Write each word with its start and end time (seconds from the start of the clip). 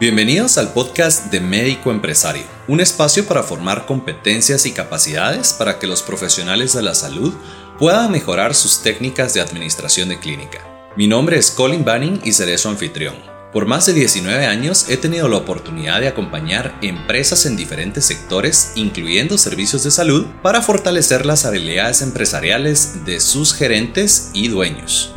Bienvenidos 0.00 0.56
al 0.56 0.72
podcast 0.72 1.26
de 1.30 1.42
Médico 1.42 1.90
Empresario, 1.90 2.44
un 2.68 2.80
espacio 2.80 3.26
para 3.26 3.42
formar 3.42 3.84
competencias 3.84 4.64
y 4.64 4.72
capacidades 4.72 5.52
para 5.52 5.78
que 5.78 5.86
los 5.86 6.00
profesionales 6.00 6.72
de 6.72 6.80
la 6.80 6.94
salud 6.94 7.34
puedan 7.78 8.10
mejorar 8.10 8.54
sus 8.54 8.82
técnicas 8.82 9.34
de 9.34 9.42
administración 9.42 10.08
de 10.08 10.18
clínica. 10.18 10.90
Mi 10.96 11.06
nombre 11.06 11.36
es 11.36 11.50
Colin 11.50 11.84
Banning 11.84 12.18
y 12.24 12.32
seré 12.32 12.56
su 12.56 12.70
anfitrión. 12.70 13.14
Por 13.52 13.66
más 13.66 13.84
de 13.84 13.92
19 13.92 14.46
años 14.46 14.86
he 14.88 14.96
tenido 14.96 15.28
la 15.28 15.36
oportunidad 15.36 16.00
de 16.00 16.08
acompañar 16.08 16.78
empresas 16.80 17.44
en 17.44 17.58
diferentes 17.58 18.06
sectores, 18.06 18.72
incluyendo 18.76 19.36
servicios 19.36 19.84
de 19.84 19.90
salud, 19.90 20.24
para 20.42 20.62
fortalecer 20.62 21.26
las 21.26 21.44
habilidades 21.44 22.00
empresariales 22.00 23.04
de 23.04 23.20
sus 23.20 23.52
gerentes 23.52 24.30
y 24.32 24.48
dueños. 24.48 25.14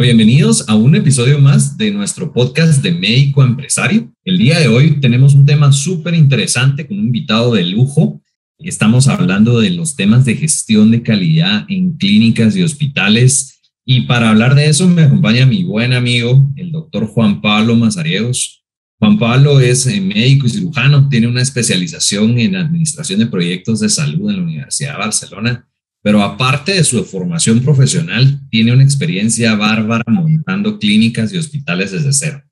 Bienvenidos 0.00 0.68
a 0.68 0.76
un 0.76 0.94
episodio 0.94 1.40
más 1.40 1.76
de 1.76 1.90
nuestro 1.90 2.32
podcast 2.32 2.82
de 2.84 2.92
médico 2.92 3.42
empresario. 3.42 4.12
El 4.24 4.38
día 4.38 4.60
de 4.60 4.68
hoy 4.68 5.00
tenemos 5.00 5.34
un 5.34 5.44
tema 5.44 5.72
súper 5.72 6.14
interesante 6.14 6.86
con 6.86 7.00
un 7.00 7.06
invitado 7.06 7.52
de 7.54 7.64
lujo. 7.64 8.22
Estamos 8.58 9.08
hablando 9.08 9.58
de 9.58 9.70
los 9.70 9.96
temas 9.96 10.24
de 10.24 10.36
gestión 10.36 10.92
de 10.92 11.02
calidad 11.02 11.66
en 11.68 11.96
clínicas 11.96 12.56
y 12.56 12.62
hospitales. 12.62 13.60
Y 13.84 14.02
para 14.02 14.30
hablar 14.30 14.54
de 14.54 14.68
eso 14.68 14.88
me 14.88 15.02
acompaña 15.02 15.46
mi 15.46 15.64
buen 15.64 15.92
amigo, 15.92 16.48
el 16.54 16.70
doctor 16.70 17.06
Juan 17.08 17.40
Pablo 17.40 17.74
Mazariegos. 17.74 18.64
Juan 19.00 19.18
Pablo 19.18 19.58
es 19.58 19.84
eh, 19.88 20.00
médico 20.00 20.46
y 20.46 20.50
cirujano, 20.50 21.08
tiene 21.08 21.26
una 21.26 21.42
especialización 21.42 22.38
en 22.38 22.54
administración 22.54 23.18
de 23.18 23.26
proyectos 23.26 23.80
de 23.80 23.88
salud 23.88 24.30
en 24.30 24.36
la 24.36 24.42
Universidad 24.44 24.92
de 24.92 24.98
Barcelona 24.98 25.68
pero 26.02 26.22
aparte 26.22 26.72
de 26.72 26.84
su 26.84 27.04
formación 27.04 27.60
profesional, 27.60 28.40
tiene 28.50 28.72
una 28.72 28.84
experiencia 28.84 29.54
bárbara 29.54 30.04
montando 30.06 30.78
clínicas 30.78 31.32
y 31.32 31.38
hospitales 31.38 31.92
desde 31.92 32.12
cero. 32.12 32.42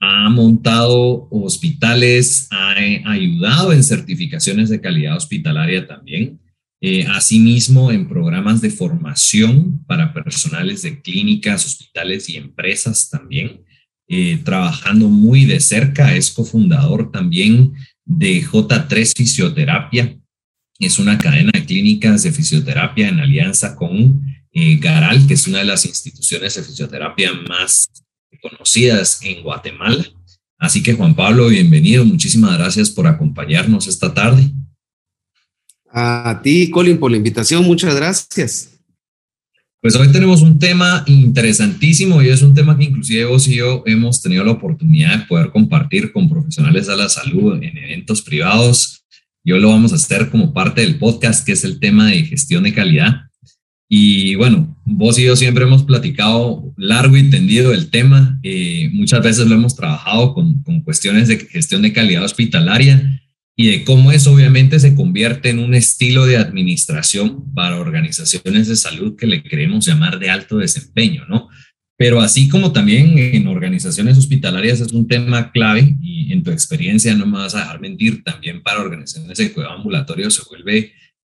Ha 0.00 0.28
montado 0.28 1.26
hospitales, 1.30 2.48
ha 2.50 2.74
ayudado 3.10 3.72
en 3.72 3.82
certificaciones 3.82 4.68
de 4.68 4.80
calidad 4.80 5.16
hospitalaria 5.16 5.86
también, 5.86 6.40
eh, 6.80 7.06
asimismo 7.06 7.90
en 7.90 8.06
programas 8.06 8.60
de 8.60 8.70
formación 8.70 9.82
para 9.86 10.12
personales 10.12 10.82
de 10.82 11.00
clínicas, 11.00 11.64
hospitales 11.64 12.28
y 12.28 12.36
empresas 12.36 13.08
también, 13.08 13.64
eh, 14.08 14.38
trabajando 14.44 15.08
muy 15.08 15.46
de 15.46 15.58
cerca, 15.58 16.14
es 16.14 16.30
cofundador 16.30 17.10
también 17.10 17.72
de 18.04 18.44
J3 18.44 19.14
Fisioterapia, 19.16 20.16
es 20.78 20.98
una 20.98 21.18
cadena 21.18 21.52
de 21.54 21.64
clínicas 21.64 22.22
de 22.22 22.32
fisioterapia 22.32 23.08
en 23.08 23.20
alianza 23.20 23.74
con 23.76 24.22
eh, 24.52 24.76
Garal, 24.76 25.26
que 25.26 25.34
es 25.34 25.46
una 25.46 25.58
de 25.58 25.64
las 25.64 25.84
instituciones 25.86 26.54
de 26.54 26.62
fisioterapia 26.62 27.32
más 27.48 27.88
conocidas 28.40 29.20
en 29.22 29.42
Guatemala. 29.42 30.04
Así 30.58 30.82
que 30.82 30.94
Juan 30.94 31.14
Pablo, 31.14 31.48
bienvenido. 31.48 32.04
Muchísimas 32.04 32.56
gracias 32.58 32.90
por 32.90 33.06
acompañarnos 33.06 33.86
esta 33.86 34.12
tarde. 34.12 34.50
A 35.90 36.40
ti, 36.42 36.70
Colin, 36.70 36.98
por 36.98 37.10
la 37.10 37.16
invitación. 37.16 37.64
Muchas 37.64 37.94
gracias. 37.94 38.72
Pues 39.80 39.94
hoy 39.94 40.10
tenemos 40.10 40.42
un 40.42 40.58
tema 40.58 41.04
interesantísimo 41.06 42.22
y 42.22 42.28
es 42.28 42.42
un 42.42 42.54
tema 42.54 42.76
que 42.76 42.84
inclusive 42.84 43.24
vos 43.26 43.46
y 43.46 43.56
yo 43.56 43.82
hemos 43.86 44.20
tenido 44.20 44.42
la 44.42 44.52
oportunidad 44.52 45.18
de 45.18 45.26
poder 45.26 45.50
compartir 45.50 46.12
con 46.12 46.28
profesionales 46.28 46.86
de 46.86 46.96
la 46.96 47.08
salud 47.08 47.62
en 47.62 47.76
eventos 47.78 48.22
privados 48.22 49.05
y 49.46 49.52
hoy 49.52 49.60
lo 49.60 49.68
vamos 49.68 49.92
a 49.92 49.94
hacer 49.94 50.28
como 50.28 50.52
parte 50.52 50.80
del 50.80 50.98
podcast, 50.98 51.46
que 51.46 51.52
es 51.52 51.62
el 51.62 51.78
tema 51.78 52.08
de 52.08 52.24
gestión 52.24 52.64
de 52.64 52.74
calidad. 52.74 53.28
Y 53.88 54.34
bueno, 54.34 54.76
vos 54.84 55.20
y 55.20 55.22
yo 55.22 55.36
siempre 55.36 55.62
hemos 55.62 55.84
platicado 55.84 56.74
largo 56.76 57.16
y 57.16 57.30
tendido 57.30 57.72
el 57.72 57.88
tema. 57.88 58.40
Eh, 58.42 58.90
muchas 58.92 59.22
veces 59.22 59.46
lo 59.46 59.54
hemos 59.54 59.76
trabajado 59.76 60.34
con, 60.34 60.64
con 60.64 60.80
cuestiones 60.80 61.28
de 61.28 61.38
gestión 61.38 61.82
de 61.82 61.92
calidad 61.92 62.24
hospitalaria 62.24 63.22
y 63.54 63.68
de 63.68 63.84
cómo 63.84 64.10
eso 64.10 64.32
obviamente 64.32 64.80
se 64.80 64.96
convierte 64.96 65.50
en 65.50 65.60
un 65.60 65.76
estilo 65.76 66.26
de 66.26 66.38
administración 66.38 67.54
para 67.54 67.78
organizaciones 67.78 68.66
de 68.66 68.74
salud 68.74 69.14
que 69.16 69.28
le 69.28 69.44
queremos 69.44 69.86
llamar 69.86 70.18
de 70.18 70.28
alto 70.28 70.58
desempeño, 70.58 71.24
¿no? 71.28 71.48
Pero 71.98 72.20
así 72.20 72.48
como 72.48 72.72
también 72.72 73.18
en 73.18 73.46
organizaciones 73.46 74.18
hospitalarias 74.18 74.80
es 74.80 74.92
un 74.92 75.08
tema 75.08 75.50
clave 75.50 75.96
y 76.00 76.32
en 76.32 76.42
tu 76.42 76.50
experiencia 76.50 77.14
no 77.14 77.26
me 77.26 77.38
vas 77.38 77.54
a 77.54 77.60
dejar 77.60 77.80
mentir, 77.80 78.22
también 78.22 78.62
para 78.62 78.80
organizaciones 78.80 79.38
de 79.38 79.52
cuidado 79.52 79.74
ambulatorio 79.74 80.30
se 80.30 80.42
vuelve 80.48 80.92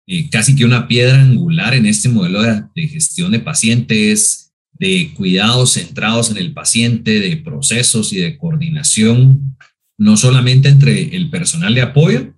eh, 0.08 0.30
casi 0.30 0.56
que 0.56 0.66
una 0.66 0.88
piedra 0.88 1.22
angular 1.22 1.76
en 1.76 1.86
este 1.86 2.10
modelo 2.10 2.42
de, 2.42 2.64
de, 2.76 2.88
gestión 2.88 3.32
de 3.32 3.40
pacientes, 3.40 4.54
de 4.72 5.12
cuidados 5.16 5.74
centrados 5.74 6.32
en 6.32 6.38
el 6.38 6.54
paciente, 6.54 7.20
de 7.20 7.38
procesos 7.38 8.14
y 8.14 8.18
de 8.18 8.38
coordinación, 8.38 9.58
no 10.00 10.18
solamente 10.18 10.70
entre 10.70 11.16
el 11.16 11.30
personal 11.30 11.76
de 11.76 11.82
apoyo, 11.82 12.34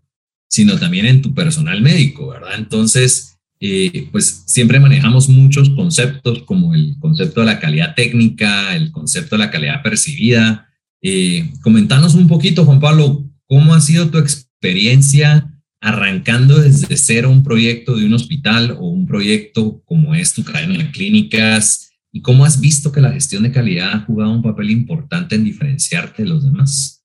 sino 0.49 0.77
también 0.77 1.05
en 1.05 1.21
tu 1.21 1.33
personal 1.33 1.81
médico, 1.81 2.29
¿verdad? 2.29 2.55
Entonces, 2.57 3.38
eh, 3.61 4.07
pues 4.11 4.43
siempre 4.45 4.79
manejamos 4.79 5.27
muchos 5.27 5.69
conceptos 5.71 6.43
como 6.43 6.73
el 6.73 6.95
concepto 6.99 7.41
de 7.41 7.47
la 7.47 7.59
calidad 7.59 7.93
técnica, 7.93 8.75
el 8.75 8.91
concepto 8.91 9.35
de 9.35 9.39
la 9.39 9.51
calidad 9.51 9.83
percibida. 9.83 10.69
Eh, 11.01 11.51
comentanos 11.61 12.15
un 12.15 12.27
poquito, 12.27 12.63
Juan 12.63 12.79
Pablo, 12.79 13.25
¿cómo 13.47 13.73
ha 13.73 13.81
sido 13.81 14.09
tu 14.09 14.17
experiencia 14.17 15.53
arrancando 15.81 16.59
desde 16.59 16.95
cero 16.97 17.29
un 17.29 17.43
proyecto 17.43 17.95
de 17.95 18.05
un 18.05 18.13
hospital 18.13 18.77
o 18.79 18.89
un 18.89 19.05
proyecto 19.05 19.81
como 19.85 20.15
es 20.15 20.33
tu 20.33 20.43
cadena 20.43 20.77
de 20.77 20.91
clínicas? 20.91 21.91
¿Y 22.11 22.21
cómo 22.21 22.45
has 22.45 22.61
visto 22.61 22.91
que 22.91 23.01
la 23.01 23.11
gestión 23.11 23.43
de 23.43 23.51
calidad 23.51 23.91
ha 23.93 24.05
jugado 24.05 24.31
un 24.31 24.41
papel 24.41 24.71
importante 24.71 25.35
en 25.35 25.43
diferenciarte 25.43 26.23
de 26.23 26.29
los 26.29 26.43
demás? 26.43 26.98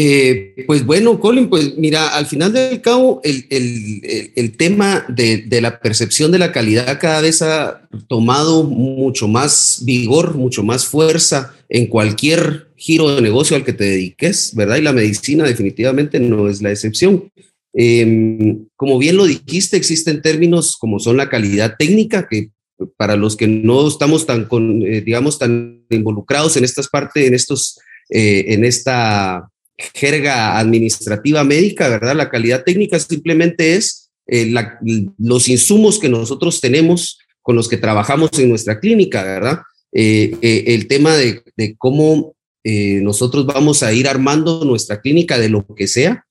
Eh, 0.00 0.54
pues 0.68 0.86
bueno, 0.86 1.18
Colin, 1.18 1.48
pues 1.48 1.76
mira, 1.76 2.14
al 2.16 2.26
final 2.26 2.52
del 2.52 2.80
cabo, 2.80 3.20
el, 3.24 3.46
el, 3.50 4.56
tema 4.56 5.04
de, 5.08 5.38
de, 5.38 5.60
la 5.60 5.80
percepción 5.80 6.30
de 6.30 6.38
la 6.38 6.52
calidad 6.52 7.00
cada 7.00 7.20
vez 7.20 7.42
ha 7.42 7.88
tomado 8.06 8.62
mucho 8.62 9.26
más 9.26 9.82
vigor, 9.84 10.36
mucho 10.36 10.62
más 10.62 10.86
fuerza 10.86 11.52
en 11.68 11.88
cualquier 11.88 12.68
giro 12.76 13.12
de 13.12 13.22
negocio 13.22 13.56
al 13.56 13.64
que 13.64 13.72
te 13.72 13.82
dediques, 13.82 14.54
¿verdad? 14.54 14.76
Y 14.76 14.82
la 14.82 14.92
medicina 14.92 15.42
definitivamente 15.42 16.20
no 16.20 16.48
es 16.48 16.62
la 16.62 16.70
excepción. 16.70 17.32
Eh, 17.74 18.56
como 18.76 18.98
bien 18.98 19.16
lo 19.16 19.26
dijiste, 19.26 19.76
existen 19.76 20.22
términos 20.22 20.76
como 20.76 21.00
son 21.00 21.16
la 21.16 21.28
calidad 21.28 21.74
técnica, 21.76 22.28
que 22.28 22.52
para 22.96 23.16
los 23.16 23.34
que 23.34 23.48
no 23.48 23.88
estamos 23.88 24.26
tan, 24.26 24.46
eh, 24.86 25.00
digamos, 25.00 25.40
tan 25.40 25.84
involucrados 25.90 26.56
en 26.56 26.62
estas 26.62 26.86
partes, 26.86 27.26
en 27.26 27.34
estos, 27.34 27.80
eh, 28.10 28.44
en 28.50 28.64
esta 28.64 29.50
jerga 29.94 30.58
administrativa 30.58 31.44
médica, 31.44 31.88
¿verdad? 31.88 32.16
La 32.16 32.30
calidad 32.30 32.64
técnica 32.64 32.98
simplemente 32.98 33.74
es 33.74 34.10
eh, 34.26 34.52
los 35.18 35.48
insumos 35.48 35.98
que 35.98 36.08
nosotros 36.08 36.60
tenemos 36.60 37.18
con 37.40 37.56
los 37.56 37.68
que 37.68 37.78
trabajamos 37.78 38.30
en 38.38 38.50
nuestra 38.50 38.78
clínica, 38.78 39.22
¿verdad? 39.22 39.60
Eh, 39.92 40.36
eh, 40.42 40.64
el 40.66 40.86
tema 40.86 41.16
de, 41.16 41.42
de 41.56 41.76
cómo 41.76 42.34
nosotros 42.70 43.46
vamos 43.46 43.82
a 43.82 43.94
ir 43.94 44.06
armando 44.06 44.62
nuestra 44.62 45.00
clínica 45.00 45.38
de 45.38 45.48
lo 45.48 45.64
que 45.74 45.86
sea, 45.86 46.26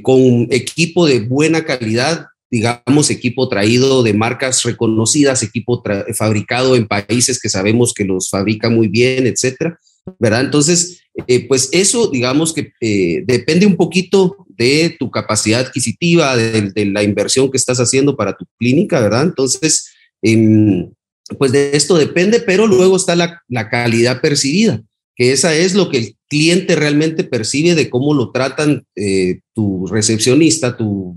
con 0.00 0.48
equipo 0.50 1.06
de 1.06 1.20
buena 1.20 1.66
calidad, 1.66 2.24
digamos, 2.50 3.10
equipo 3.10 3.50
traído 3.50 4.02
de 4.02 4.14
marcas 4.14 4.62
reconocidas, 4.62 5.42
equipo 5.42 5.82
fabricado 6.16 6.74
en 6.74 6.88
países 6.88 7.38
que 7.38 7.50
sabemos 7.50 7.92
que 7.92 8.04
los 8.04 8.30
fabrica 8.30 8.70
muy 8.70 8.88
bien, 8.88 9.26
etcétera, 9.26 9.78
¿verdad? 10.18 10.42
Entonces, 10.42 11.02
eh, 11.26 11.46
pues 11.48 11.68
eso, 11.72 12.08
digamos 12.10 12.52
que 12.52 12.72
eh, 12.80 13.24
depende 13.26 13.66
un 13.66 13.76
poquito 13.76 14.36
de 14.48 14.96
tu 14.98 15.10
capacidad 15.10 15.60
adquisitiva, 15.60 16.36
de, 16.36 16.86
la 16.86 17.02
inversión 17.02 17.50
que 17.50 17.56
estás 17.56 17.78
haciendo 17.78 18.16
para 18.16 18.36
tu 18.36 18.44
clínica, 18.58 19.00
¿verdad? 19.00 19.22
Entonces, 19.22 19.90
em, 20.22 20.90
pues 21.38 21.52
de 21.52 21.76
esto 21.76 21.96
depende, 21.96 22.40
pero 22.40 22.66
luego 22.66 22.96
está 22.96 23.14
la, 23.16 23.42
calidad 23.70 24.20
percibida, 24.20 24.82
que 25.16 25.32
esa 25.32 25.54
es 25.54 25.74
lo 25.74 25.90
que 25.90 25.98
el 25.98 26.16
cliente 26.28 26.76
realmente 26.76 27.24
percibe 27.24 27.74
de 27.74 27.90
cómo 27.90 28.14
lo 28.14 28.30
tratan 28.30 28.84
eh, 28.96 29.40
tu 29.54 29.86
recepcionista, 29.86 30.76
tu, 30.76 31.16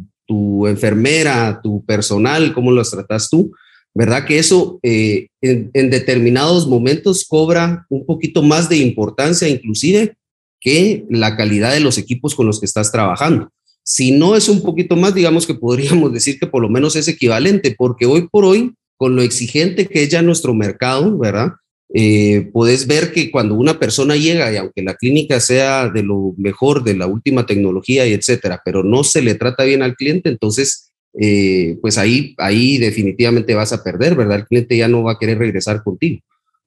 enfermera, 0.68 1.60
tu 1.62 1.84
personal, 1.84 2.54
cómo 2.54 2.72
los 2.72 2.92
tratas 2.92 3.30
tú. 3.30 3.52
¿Verdad? 3.94 4.26
Que 4.26 4.40
eso 4.40 4.80
eh, 4.84 5.28
en, 5.42 5.90
determinados 5.90 6.68
momentos 6.68 7.26
cobra 7.28 7.86
un 7.90 8.06
poquito 8.06 8.42
más 8.42 8.70
de 8.70 8.78
importancia 8.78 9.48
inclusive 9.48 10.16
que 10.60 11.06
la 11.10 11.36
calidad 11.36 11.74
de 11.74 11.80
los 11.80 11.98
equipos 11.98 12.36
con 12.36 12.46
los 12.46 12.60
que 12.60 12.66
estás 12.66 12.92
trabajando. 12.92 13.50
Si 13.84 14.12
no 14.12 14.36
es 14.36 14.48
un 14.48 14.62
poquito 14.62 14.96
más, 14.96 15.16
digamos 15.16 15.48
que 15.48 15.56
podríamos 15.56 16.14
decir 16.14 16.40
que 16.40 16.48
por 16.48 16.62
lo 16.62 16.70
menos 16.70 16.96
es 16.96 17.08
equivalente, 17.08 17.76
porque 17.76 18.06
hoy 18.06 18.28
por 18.32 18.46
hoy, 18.46 18.76
con 18.96 19.16
lo 19.16 19.24
exigente 19.24 19.88
que 19.88 20.04
es 20.04 20.10
ya 20.10 20.22
nuestro 20.22 20.54
mercado, 20.54 21.18
¿verdad? 21.18 21.54
Eh, 21.94 22.50
puedes 22.54 22.88
ver 22.88 23.12
que 23.12 23.32
cuando 23.32 23.56
una 23.56 23.78
persona 23.78 24.16
llega 24.16 24.54
y 24.54 24.56
aunque 24.56 24.82
la 24.82 24.96
clínica 24.96 25.40
sea 25.42 25.90
de 25.90 26.04
lo 26.04 26.34
mejor, 26.38 26.84
de 26.84 26.96
la 26.96 27.08
última 27.08 27.46
tecnología 27.46 28.08
y 28.08 28.14
etcétera, 28.14 28.62
pero 28.64 28.84
no 28.84 29.04
se 29.04 29.22
le 29.22 29.36
trata 29.36 29.64
bien 29.64 29.82
al 29.82 29.96
cliente, 29.96 30.30
entonces 30.30 30.91
eh, 31.20 31.78
pues 31.82 31.98
ahí, 31.98 32.36
ahí 32.38 32.78
definitivamente 32.78 33.54
vas 33.56 33.74
a 33.74 33.84
perder, 33.84 34.16
¿verdad? 34.16 34.40
El 34.40 34.48
cliente 34.48 34.78
ya 34.78 34.88
no 34.88 35.04
va 35.04 35.14
a 35.14 35.20
querer 35.20 35.38
regresar 35.38 35.84
contigo. 35.84 36.22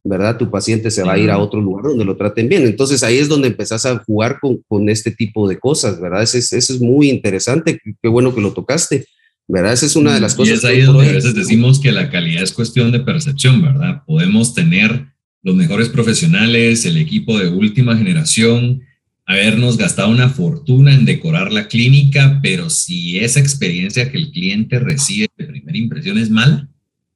¿verdad? 0.06 0.36
Tu 0.36 0.50
paciente 0.50 0.90
se 0.90 1.02
va 1.02 1.14
a 1.14 1.18
ir 1.18 1.30
a 1.30 1.38
otro 1.38 1.62
lugar 1.62 1.86
donde 1.86 2.04
lo 2.04 2.14
traten 2.14 2.46
bien. 2.46 2.66
Entonces 2.66 3.02
ahí 3.02 3.16
es 3.16 3.26
donde 3.26 3.48
empezás 3.48 3.86
a 3.86 3.98
jugar 4.04 4.38
con, 4.38 4.62
con 4.68 4.90
este 4.90 5.10
tipo 5.10 5.48
de 5.48 5.58
cosas, 5.58 5.98
¿verdad? 5.98 6.22
Eso 6.22 6.36
es, 6.36 6.52
eso 6.52 6.74
es 6.74 6.80
muy 6.80 7.08
interesante, 7.08 7.80
qué 8.02 8.08
bueno 8.08 8.34
que 8.34 8.42
lo 8.42 8.52
tocaste. 8.52 9.06
¿verdad? 9.46 9.72
Esa 9.74 9.86
es 9.86 9.96
una 9.96 10.14
de 10.14 10.20
las 10.20 10.34
cosas. 10.34 10.54
Y 10.54 10.56
es 10.56 10.64
ahí 10.64 10.80
donde 10.82 11.08
a 11.08 11.12
veces 11.12 11.34
decimos 11.34 11.78
que 11.78 11.92
la 11.92 12.10
calidad 12.10 12.42
es 12.42 12.52
cuestión 12.52 12.92
de 12.92 13.00
percepción, 13.00 13.62
¿verdad? 13.62 14.02
Podemos 14.06 14.54
tener 14.54 15.06
los 15.42 15.54
mejores 15.54 15.90
profesionales, 15.90 16.86
el 16.86 16.96
equipo 16.96 17.38
de 17.38 17.50
última 17.50 17.96
generación, 17.96 18.82
habernos 19.26 19.76
gastado 19.76 20.10
una 20.10 20.28
fortuna 20.28 20.94
en 20.94 21.04
decorar 21.04 21.52
la 21.52 21.68
clínica, 21.68 22.40
pero 22.42 22.68
si 22.70 23.18
esa 23.18 23.40
experiencia 23.40 24.10
que 24.10 24.18
el 24.18 24.30
cliente 24.30 24.78
recibe 24.78 25.28
de 25.36 25.46
primera 25.46 25.78
impresión 25.78 26.18
es 26.18 26.30
mal, 26.30 26.68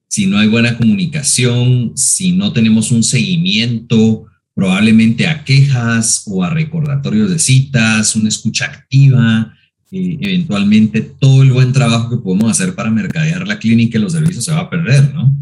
si 0.08 0.26
no 0.26 0.38
hay 0.38 0.48
buena 0.48 0.76
comunicación, 0.76 1.92
si 1.94 2.32
no 2.32 2.52
tenemos 2.52 2.90
un 2.90 3.02
seguimiento, 3.02 4.26
probablemente 4.54 5.26
a 5.26 5.44
quejas 5.44 6.24
o 6.26 6.42
a 6.42 6.50
recordatorios 6.50 7.30
de 7.30 7.38
citas, 7.38 8.16
una 8.16 8.28
escucha 8.28 8.64
activa, 8.64 9.54
eh, 9.92 10.18
eventualmente 10.20 11.02
todo 11.02 11.42
el 11.42 11.52
buen 11.52 11.72
trabajo 11.72 12.10
que 12.10 12.22
podemos 12.22 12.50
hacer 12.50 12.74
para 12.74 12.90
mercadear 12.90 13.46
la 13.46 13.58
clínica 13.58 13.98
y 13.98 14.00
los 14.00 14.12
servicios 14.12 14.44
se 14.44 14.52
va 14.52 14.60
a 14.60 14.70
perder, 14.70 15.14
¿no? 15.14 15.36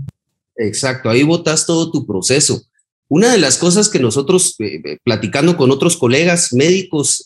Exacto, 0.56 1.08
ahí 1.08 1.22
botas 1.22 1.64
todo 1.64 1.90
tu 1.90 2.06
proceso. 2.06 2.62
Una 3.08 3.32
de 3.32 3.38
las 3.38 3.58
cosas 3.58 3.88
que 3.88 4.00
nosotros, 4.00 4.56
eh, 4.58 4.80
eh, 4.84 4.98
platicando 5.04 5.56
con 5.56 5.70
otros 5.70 5.96
colegas 5.96 6.52
médicos, 6.52 7.24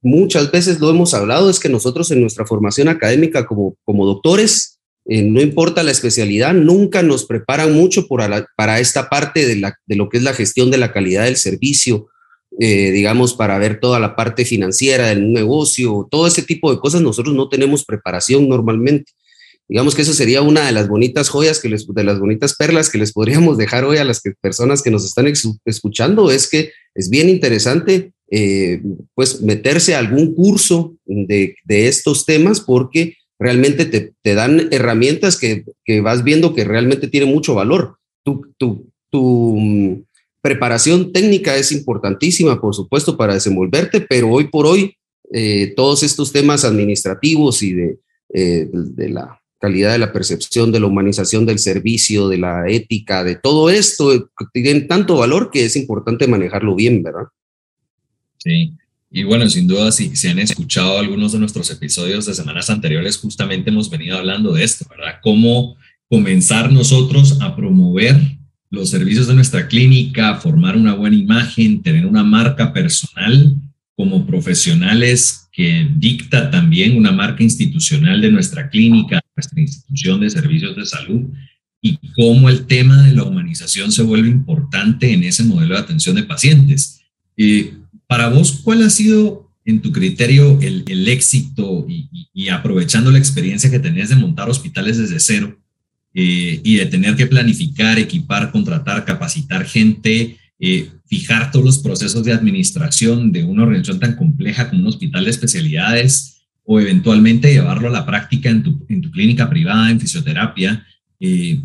muchas 0.00 0.50
veces 0.52 0.78
lo 0.78 0.90
hemos 0.90 1.14
hablado, 1.14 1.50
es 1.50 1.58
que 1.58 1.68
nosotros 1.68 2.10
en 2.10 2.20
nuestra 2.20 2.46
formación 2.46 2.88
académica 2.88 3.46
como, 3.46 3.76
como 3.84 4.06
doctores, 4.06 4.78
eh, 5.10 5.22
no 5.22 5.40
importa 5.40 5.82
la 5.82 5.90
especialidad, 5.90 6.52
nunca 6.52 7.02
nos 7.02 7.24
preparan 7.24 7.72
mucho 7.72 8.06
para 8.06 8.78
esta 8.78 9.08
parte 9.08 9.46
de, 9.46 9.56
la, 9.56 9.74
de, 9.86 9.96
lo 9.96 10.10
que 10.10 10.18
es 10.18 10.22
la 10.22 10.34
gestión 10.34 10.70
de 10.70 10.76
la 10.76 10.92
calidad 10.92 11.24
del 11.24 11.36
servicio, 11.36 12.08
eh, 12.60 12.90
digamos, 12.90 13.32
para 13.32 13.56
ver 13.56 13.80
toda 13.80 14.00
la 14.00 14.14
parte 14.14 14.44
financiera 14.44 15.06
del 15.06 15.32
negocio, 15.32 16.06
todo 16.10 16.26
ese 16.26 16.42
tipo 16.42 16.70
de 16.70 16.78
cosas, 16.78 17.00
nosotros 17.00 17.34
no 17.34 17.48
tenemos 17.48 17.86
preparación 17.86 18.50
normalmente. 18.50 19.12
Digamos 19.68 19.94
que 19.94 20.02
eso 20.02 20.14
sería 20.14 20.40
una 20.40 20.66
de 20.66 20.72
las 20.72 20.88
bonitas 20.88 21.28
joyas, 21.28 21.60
que 21.60 21.68
les, 21.68 21.86
de 21.86 22.04
las 22.04 22.18
bonitas 22.18 22.56
perlas 22.56 22.88
que 22.88 22.98
les 22.98 23.12
podríamos 23.12 23.58
dejar 23.58 23.84
hoy 23.84 23.98
a 23.98 24.04
las 24.04 24.22
personas 24.40 24.82
que 24.82 24.90
nos 24.90 25.04
están 25.04 25.30
escuchando, 25.64 26.30
es 26.30 26.48
que 26.48 26.72
es 26.94 27.10
bien 27.10 27.28
interesante 27.28 28.12
eh, 28.30 28.82
pues 29.14 29.40
meterse 29.42 29.94
a 29.94 29.98
algún 29.98 30.34
curso 30.34 30.96
de, 31.06 31.54
de 31.64 31.88
estos 31.88 32.26
temas 32.26 32.60
porque 32.60 33.14
realmente 33.38 33.84
te, 33.86 34.12
te 34.22 34.34
dan 34.34 34.68
herramientas 34.70 35.38
que, 35.38 35.64
que, 35.84 36.00
vas 36.00 36.24
viendo 36.24 36.54
que 36.54 36.64
realmente 36.64 37.08
tienen 37.08 37.30
mucho 37.30 37.54
valor. 37.54 37.96
Tu, 38.24 38.42
tu, 38.58 38.90
tu 39.10 39.56
mm, 39.58 40.02
preparación 40.42 41.12
técnica 41.12 41.56
es 41.56 41.72
importantísima, 41.72 42.60
por 42.60 42.74
supuesto, 42.74 43.16
para 43.16 43.34
desenvolverte, 43.34 44.00
pero 44.00 44.30
hoy 44.30 44.48
por 44.48 44.66
hoy 44.66 44.94
eh, 45.32 45.72
todos 45.76 46.02
estos 46.02 46.32
temas 46.32 46.64
administrativos 46.64 47.62
y 47.62 47.74
de, 47.74 47.98
eh, 48.34 48.68
de 48.72 49.08
la 49.08 49.40
calidad 49.58 49.92
de 49.92 49.98
la 49.98 50.12
percepción, 50.12 50.72
de 50.72 50.80
la 50.80 50.86
humanización 50.86 51.46
del 51.46 51.58
servicio, 51.58 52.28
de 52.28 52.38
la 52.38 52.68
ética, 52.68 53.24
de 53.24 53.36
todo 53.36 53.70
esto, 53.70 54.30
tienen 54.52 54.86
tanto 54.86 55.16
valor 55.16 55.50
que 55.50 55.64
es 55.64 55.76
importante 55.76 56.26
manejarlo 56.26 56.74
bien, 56.74 57.02
¿verdad? 57.02 57.26
Sí, 58.38 58.72
y 59.10 59.22
bueno, 59.24 59.48
sin 59.48 59.66
duda, 59.66 59.90
si, 59.90 60.14
si 60.14 60.28
han 60.28 60.38
escuchado 60.38 60.98
algunos 60.98 61.32
de 61.32 61.38
nuestros 61.38 61.70
episodios 61.70 62.26
de 62.26 62.34
semanas 62.34 62.70
anteriores, 62.70 63.16
justamente 63.16 63.70
hemos 63.70 63.90
venido 63.90 64.18
hablando 64.18 64.52
de 64.52 64.64
esto, 64.64 64.86
¿verdad? 64.88 65.16
Cómo 65.22 65.76
comenzar 66.08 66.70
nosotros 66.70 67.38
a 67.40 67.56
promover 67.56 68.16
los 68.70 68.90
servicios 68.90 69.26
de 69.26 69.34
nuestra 69.34 69.66
clínica, 69.66 70.36
formar 70.36 70.76
una 70.76 70.94
buena 70.94 71.16
imagen, 71.16 71.82
tener 71.82 72.06
una 72.06 72.22
marca 72.22 72.72
personal 72.72 73.56
como 73.98 74.24
profesionales 74.24 75.48
que 75.52 75.88
dicta 75.96 76.52
también 76.52 76.96
una 76.96 77.10
marca 77.10 77.42
institucional 77.42 78.20
de 78.20 78.30
nuestra 78.30 78.70
clínica, 78.70 79.20
nuestra 79.34 79.60
institución 79.60 80.20
de 80.20 80.30
servicios 80.30 80.76
de 80.76 80.86
salud, 80.86 81.22
y 81.82 81.98
cómo 82.14 82.48
el 82.48 82.66
tema 82.66 83.02
de 83.02 83.12
la 83.12 83.24
humanización 83.24 83.90
se 83.90 84.04
vuelve 84.04 84.28
importante 84.28 85.12
en 85.12 85.24
ese 85.24 85.42
modelo 85.42 85.74
de 85.74 85.80
atención 85.80 86.14
de 86.14 86.22
pacientes. 86.22 87.00
Eh, 87.36 87.74
para 88.06 88.28
vos, 88.28 88.60
¿cuál 88.62 88.84
ha 88.84 88.90
sido, 88.90 89.50
en 89.64 89.82
tu 89.82 89.90
criterio, 89.90 90.60
el, 90.60 91.08
éxito 91.08 91.84
y, 91.88 92.48
aprovechando 92.50 93.10
la 93.10 93.18
experiencia 93.18 93.68
que 93.68 93.80
tenés 93.80 94.10
de 94.10 94.16
montar 94.16 94.48
hospitales 94.48 94.96
desde 94.96 95.18
cero 95.18 95.58
eh, 96.14 96.60
y 96.62 96.76
de 96.76 96.86
tener 96.86 97.16
que 97.16 97.26
planificar, 97.26 97.98
equipar, 97.98 98.52
contratar, 98.52 99.04
capacitar 99.04 99.66
gente, 99.66 100.36
eh, 100.60 100.90
fijar 101.06 101.52
todos 101.52 101.64
los 101.64 101.78
procesos 101.78 102.24
de 102.24 102.32
administración 102.32 103.30
de 103.30 103.44
una 103.44 103.62
organización 103.62 104.00
tan 104.00 104.16
compleja 104.16 104.68
como 104.68 104.82
un 104.82 104.88
hospital 104.88 105.24
de 105.24 105.30
especialidades 105.30 106.42
o 106.64 106.80
eventualmente 106.80 107.52
llevarlo 107.52 107.88
a 107.88 107.92
la 107.92 108.04
práctica 108.04 108.50
en 108.50 108.62
tu, 108.62 108.84
en 108.88 109.00
tu 109.00 109.10
clínica 109.10 109.48
privada, 109.48 109.90
en 109.90 110.00
fisioterapia? 110.00 110.84
Eh, 111.20 111.60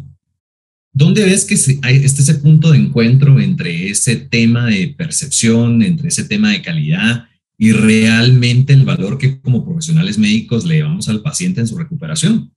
¿Dónde 0.93 1.25
ves 1.25 1.43
que 1.45 1.57
hay 1.81 1.95
este 1.97 2.21
ese 2.21 2.35
punto 2.35 2.71
de 2.71 2.77
encuentro 2.77 3.39
entre 3.39 3.89
ese 3.89 4.15
tema 4.15 4.67
de 4.67 4.93
percepción, 4.95 5.81
entre 5.81 6.09
ese 6.09 6.25
tema 6.25 6.51
de 6.51 6.61
calidad 6.61 7.27
y 7.57 7.71
realmente 7.71 8.73
el 8.73 8.83
valor 8.83 9.17
que 9.17 9.41
como 9.41 9.65
profesionales 9.65 10.19
médicos 10.19 10.65
le 10.65 10.75
llevamos 10.75 11.09
al 11.09 11.21
paciente 11.21 11.61
en 11.61 11.67
su 11.67 11.77
recuperación? 11.77 12.53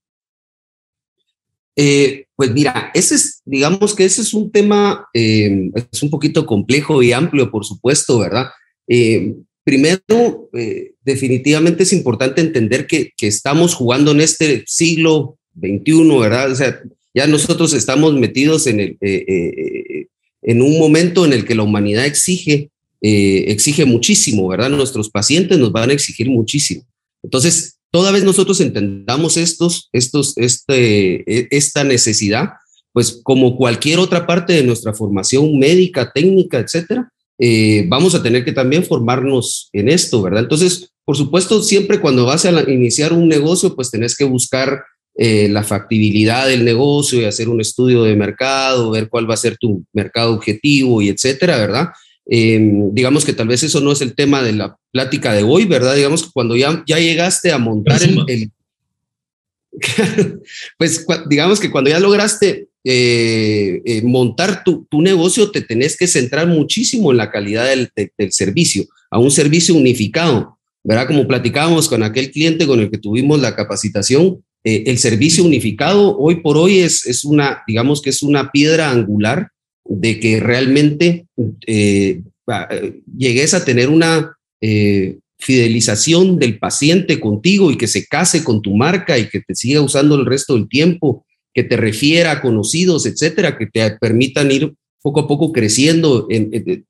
Eh, 1.78 2.24
pues 2.34 2.52
mira, 2.52 2.90
ese 2.94 3.16
es, 3.16 3.42
digamos 3.44 3.94
que 3.94 4.06
ese 4.06 4.22
es 4.22 4.32
un 4.32 4.50
tema, 4.50 5.06
eh, 5.12 5.70
es 5.92 6.02
un 6.02 6.08
poquito 6.08 6.46
complejo 6.46 7.02
y 7.02 7.12
amplio, 7.12 7.50
por 7.50 7.66
supuesto, 7.66 8.18
¿verdad? 8.18 8.46
Eh, 8.88 9.34
primero, 9.62 10.48
definitivamente 11.04 11.82
es 11.82 11.92
importante 11.92 12.40
entender 12.40 12.86
que, 12.86 13.12
que, 13.16 13.26
estamos 13.26 13.74
jugando 13.74 14.12
en 14.12 14.22
este 14.22 14.64
siglo 14.66 15.38
XXI, 15.60 16.18
¿verdad? 16.18 16.50
O 16.52 16.54
sea, 16.54 16.80
ya 17.14 17.26
nosotros 17.26 17.74
estamos 17.74 18.14
metidos 18.14 18.66
en, 18.68 18.80
el, 18.80 18.98
en 19.00 20.62
un 20.62 20.78
momento 20.78 21.26
en 21.26 21.32
el 21.32 21.44
que 21.44 21.56
la 21.56 21.64
humanidad 21.64 22.06
exige, 22.06 22.70
exige 23.00 23.84
muchísimo, 23.84 24.46
¿verdad? 24.48 24.70
Nuestros 24.70 25.10
pacientes 25.10 25.58
nos 25.58 25.72
van 25.72 25.90
a 25.90 25.94
exigir 25.94 26.30
muchísimo. 26.30 26.86
Entonces, 27.24 27.75
toda 27.96 28.12
vez 28.12 28.24
nosotros 28.24 28.60
entendamos 28.60 29.38
estos, 29.38 29.88
estos, 29.90 30.36
este, 30.36 31.24
e, 31.32 31.48
esta 31.50 31.82
necesidad, 31.82 32.50
pues 32.92 33.22
como 33.22 33.56
cualquier 33.56 34.00
otra 34.00 34.26
parte 34.26 34.52
de 34.52 34.62
nuestra 34.62 34.92
formación 34.92 35.58
médica, 35.58 36.12
técnica, 36.12 36.58
etcétera, 36.58 37.10
vamos 37.88 38.14
a 38.14 38.22
tener 38.22 38.44
que 38.44 38.52
también 38.52 38.84
formarnos 38.84 39.70
en 39.72 39.88
esto, 39.88 40.20
¿verdad? 40.20 40.42
Entonces, 40.42 40.90
por 41.06 41.16
supuesto, 41.16 41.62
siempre 41.62 41.98
cuando 41.98 42.26
vas 42.26 42.44
a 42.44 42.70
iniciar 42.70 43.14
un 43.14 43.28
negocio, 43.28 43.74
pues 43.74 43.90
tenés 43.90 44.14
que 44.14 44.24
buscar 44.24 44.84
eh, 45.14 45.48
la 45.48 45.64
factibilidad 45.64 46.48
del 46.48 46.66
negocio 46.66 47.18
y 47.18 47.24
hacer 47.24 47.48
un 47.48 47.62
estudio 47.62 48.02
de 48.02 48.14
mercado, 48.14 48.90
ver 48.90 49.08
cuál 49.08 49.28
va 49.28 49.32
a 49.32 49.38
ser 49.38 49.56
tu 49.56 49.86
mercado 49.94 50.34
objetivo 50.34 51.00
y 51.00 51.08
etcétera, 51.08 51.56
¿verdad? 51.56 51.88
Em, 52.28 52.92
digamos 52.92 53.24
que 53.24 53.32
tal 53.32 53.46
vez 53.46 53.62
eso 53.62 53.80
no 53.80 53.92
es 53.92 54.00
el 54.00 54.14
tema 54.14 54.42
de 54.42 54.52
la 54.52 54.76
plática 54.90 55.32
de 55.32 55.44
hoy, 55.44 55.64
¿verdad? 55.64 55.94
Digamos 55.94 56.24
que 56.24 56.30
cuando 56.32 56.56
ya, 56.56 56.82
ya 56.86 56.98
llegaste 56.98 57.52
a 57.52 57.58
montar 57.58 58.02
el, 58.02 58.50
pues 60.78 61.06
digamos 61.28 61.60
que 61.60 61.70
cuando 61.70 61.90
ya 61.90 62.00
lograste 62.00 62.68
eh, 62.82 63.82
eh, 63.84 64.02
montar 64.02 64.64
tu, 64.64 64.86
tu, 64.90 65.02
negocio, 65.02 65.50
te 65.50 65.60
tenés 65.60 65.96
que 65.96 66.06
centrar 66.06 66.46
muchísimo 66.46 67.10
en 67.10 67.18
la 67.18 67.30
calidad 67.30 67.66
del, 67.66 67.90
del, 67.94 68.32
servicio, 68.32 68.86
a 69.10 69.18
un 69.18 69.30
servicio 69.30 69.74
unificado, 69.74 70.58
¿verdad? 70.82 71.06
Como 71.06 71.26
platicábamos 71.26 71.88
con 71.88 72.02
aquel 72.02 72.30
cliente 72.30 72.66
con 72.66 72.80
el 72.80 72.90
que 72.90 72.98
tuvimos 72.98 73.40
la 73.40 73.54
capacitación, 73.54 74.42
eh, 74.64 74.84
el 74.86 74.98
servicio 74.98 75.44
unificado 75.44 76.16
hoy 76.16 76.36
por 76.36 76.56
hoy 76.56 76.80
es, 76.80 77.06
es, 77.06 77.24
una, 77.24 77.62
digamos 77.66 78.00
que 78.00 78.10
es 78.10 78.22
una 78.22 78.50
piedra 78.50 78.90
angular 78.90 79.50
de 79.88 80.20
que 80.20 80.40
realmente 80.40 81.26
eh, 81.66 82.22
llegues 83.16 83.54
a 83.54 83.64
tener 83.64 83.88
una 83.88 84.36
eh, 84.60 85.18
fidelización 85.38 86.38
del 86.38 86.58
paciente 86.58 87.20
contigo 87.20 87.70
y 87.70 87.76
que 87.76 87.86
se 87.86 88.06
case 88.06 88.42
con 88.42 88.62
tu 88.62 88.76
marca 88.76 89.18
y 89.18 89.28
que 89.28 89.40
te 89.40 89.54
siga 89.54 89.80
usando 89.80 90.14
el 90.16 90.26
resto 90.26 90.54
del 90.54 90.68
tiempo, 90.68 91.24
que 91.54 91.64
te 91.64 91.76
refiera 91.76 92.32
a 92.32 92.40
conocidos, 92.40 93.06
etcétera, 93.06 93.56
que 93.56 93.66
te 93.66 93.90
permitan 93.98 94.50
ir 94.50 94.72
poco 95.02 95.20
a 95.20 95.28
poco 95.28 95.52
creciendo, 95.52 96.26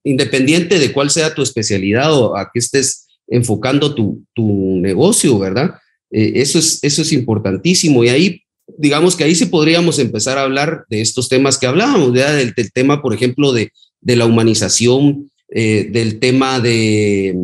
independiente 0.02 0.78
de 0.78 0.92
cuál 0.92 1.10
sea 1.10 1.34
tu 1.34 1.42
especialidad 1.42 2.12
o 2.14 2.36
a 2.36 2.50
qué 2.52 2.60
estés 2.60 3.06
enfocando 3.28 3.94
tu, 3.94 4.24
tu 4.34 4.78
negocio, 4.78 5.38
¿verdad? 5.38 5.74
Eh, 6.10 6.32
eso, 6.36 6.58
es, 6.58 6.78
eso 6.82 7.02
es 7.02 7.12
importantísimo 7.12 8.04
y 8.04 8.08
ahí, 8.08 8.42
digamos 8.78 9.16
que 9.16 9.24
ahí 9.24 9.34
sí 9.34 9.46
podríamos 9.46 9.98
empezar 9.98 10.38
a 10.38 10.42
hablar 10.42 10.84
de 10.88 11.00
estos 11.00 11.28
temas 11.28 11.58
que 11.58 11.66
hablábamos, 11.66 12.12
Del, 12.12 12.54
tema, 12.72 13.02
por 13.02 13.14
ejemplo, 13.14 13.52
de, 13.52 13.72
de 14.00 14.16
la 14.16 14.26
humanización, 14.26 15.30
eh, 15.48 15.88
del 15.90 16.18
tema 16.18 16.60
de, 16.60 17.36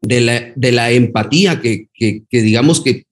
de, 0.00 0.20
la, 0.20 0.52
de 0.54 0.72
la 0.72 0.90
empatía, 0.90 1.60
que, 1.60 1.88
que, 1.94 2.24
digamos 2.30 2.80
que 2.80 3.04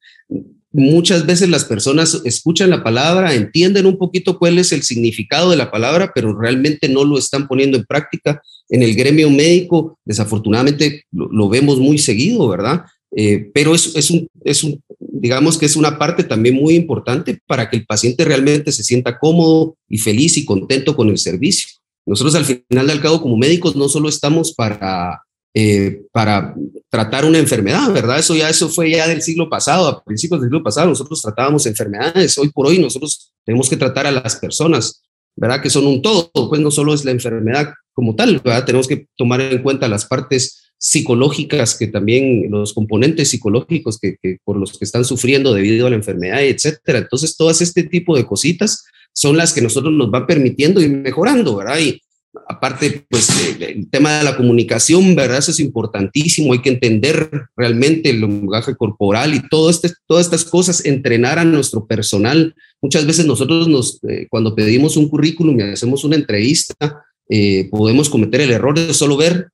muchas 0.72 1.26
veces 1.26 1.48
las 1.48 1.64
personas 1.64 2.22
escuchan 2.24 2.70
la 2.70 2.84
palabra, 2.84 3.34
entienden 3.34 3.86
un 3.86 3.98
poquito 3.98 4.38
cuál 4.38 4.58
es 4.58 4.72
el 4.72 4.82
significado 4.82 5.50
de 5.50 5.56
la 5.56 5.70
palabra, 5.70 6.12
pero 6.14 6.38
realmente 6.38 6.88
no 6.88 7.04
lo 7.04 7.18
están 7.18 7.48
poniendo 7.48 7.78
en 7.78 7.84
práctica. 7.84 8.40
En 8.68 8.82
el 8.82 8.94
gremio 8.94 9.30
médico, 9.30 9.98
desafortunadamente, 10.04 11.04
lo, 11.10 11.48
vemos 11.48 11.78
muy 11.78 11.98
seguido, 11.98 12.48
¿verdad? 12.48 12.84
Eh, 13.16 13.50
pero 13.52 13.74
es, 13.74 13.94
es, 13.96 14.10
un, 14.10 14.28
es 14.44 14.62
un, 14.62 14.80
digamos 14.98 15.58
que 15.58 15.66
es 15.66 15.76
una 15.76 15.98
parte 15.98 16.24
también 16.24 16.54
muy 16.54 16.74
importante 16.74 17.40
para 17.46 17.68
que 17.68 17.76
el 17.76 17.86
paciente 17.86 18.24
realmente 18.24 18.70
se 18.72 18.84
sienta 18.84 19.18
cómodo 19.18 19.76
y 19.88 19.98
feliz 19.98 20.36
y 20.36 20.44
contento 20.44 20.94
con 20.94 21.08
el 21.08 21.18
servicio. 21.18 21.68
Nosotros 22.06 22.34
al 22.34 22.44
final 22.44 22.86
del 22.86 23.00
cabo 23.00 23.20
como 23.20 23.36
médicos 23.36 23.76
no 23.76 23.88
solo 23.88 24.08
estamos 24.08 24.52
para 24.54 25.22
eh, 25.52 26.02
para 26.12 26.54
tratar 26.88 27.24
una 27.24 27.38
enfermedad, 27.38 27.92
¿verdad? 27.92 28.20
Eso 28.20 28.36
ya 28.36 28.48
eso 28.48 28.68
fue 28.68 28.88
ya 28.88 29.08
del 29.08 29.20
siglo 29.20 29.50
pasado, 29.50 29.88
a 29.88 30.04
principios 30.04 30.40
del 30.40 30.48
siglo 30.48 30.62
pasado 30.62 30.88
nosotros 30.88 31.20
tratábamos 31.20 31.66
enfermedades, 31.66 32.38
hoy 32.38 32.50
por 32.50 32.68
hoy 32.68 32.78
nosotros 32.78 33.32
tenemos 33.44 33.68
que 33.68 33.76
tratar 33.76 34.06
a 34.06 34.12
las 34.12 34.36
personas, 34.36 35.02
¿verdad? 35.34 35.60
Que 35.60 35.68
son 35.68 35.88
un 35.88 36.02
todo, 36.02 36.30
pues 36.32 36.60
no 36.60 36.70
solo 36.70 36.94
es 36.94 37.04
la 37.04 37.10
enfermedad 37.10 37.74
como 37.92 38.14
tal, 38.14 38.38
¿verdad? 38.38 38.64
Tenemos 38.64 38.86
que 38.86 39.08
tomar 39.16 39.40
en 39.40 39.60
cuenta 39.60 39.88
las 39.88 40.04
partes 40.04 40.69
psicológicas 40.82 41.76
que 41.76 41.88
también 41.88 42.50
los 42.50 42.72
componentes 42.72 43.28
psicológicos 43.28 43.98
que, 43.98 44.16
por 44.44 44.56
los 44.56 44.78
que 44.78 44.86
están 44.86 45.04
sufriendo 45.04 45.52
debido 45.52 45.86
a 45.86 45.90
la 45.90 45.96
enfermedad, 45.96 46.42
etcétera. 46.42 47.00
Entonces, 47.00 47.36
todas 47.36 47.60
este 47.60 47.82
tipo 47.82 48.16
de 48.16 48.24
cositas 48.24 48.84
son 49.12 49.36
las 49.36 49.52
que 49.52 49.60
nosotros 49.60 49.92
nos 49.92 50.10
van 50.10 50.26
permitiendo 50.26 50.80
ir 50.80 50.88
mejorando, 50.88 51.56
¿verdad? 51.56 51.78
Y, 51.80 52.00
aparte, 52.48 53.04
pues 53.10 53.28
el 53.60 53.90
tema 53.90 54.18
de 54.18 54.24
la 54.24 54.38
comunicación, 54.38 55.14
¿verdad? 55.14 55.38
Eso 55.38 55.50
es 55.50 55.60
importantísimo, 55.60 56.54
hay 56.54 56.62
que 56.62 56.70
entender 56.70 57.28
realmente 57.54 58.08
el 58.08 58.22
lenguaje 58.22 58.74
corporal 58.74 59.34
y 59.34 59.46
todo 59.50 59.68
este, 59.68 59.90
todas 60.06 60.24
estas 60.24 60.46
cosas, 60.46 60.86
entrenar 60.86 61.38
a 61.38 61.44
nuestro 61.44 61.86
personal. 61.86 62.54
Muchas 62.80 63.04
veces 63.04 63.26
nosotros 63.26 63.68
nos, 63.68 64.02
eh, 64.08 64.28
cuando 64.30 64.54
pedimos 64.54 64.96
un 64.96 65.10
currículum 65.10 65.60
y 65.60 65.64
hacemos 65.64 66.04
una 66.04 66.16
entrevista, 66.16 67.04
eh, 67.28 67.68
podemos 67.70 68.08
cometer 68.08 68.40
el 68.40 68.52
error 68.52 68.74
de 68.74 68.94
solo 68.94 69.18
ver 69.18 69.50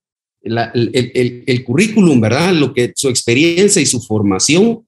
el, 0.47 1.43
el, 1.47 1.65
currículum, 1.65 2.21
¿verdad? 2.21 2.55
Lo 2.55 2.73
que 2.73 2.93
su 2.95 3.09
experiencia 3.09 3.83
y 3.83 3.87
su 3.87 4.01
formación. 4.01 4.83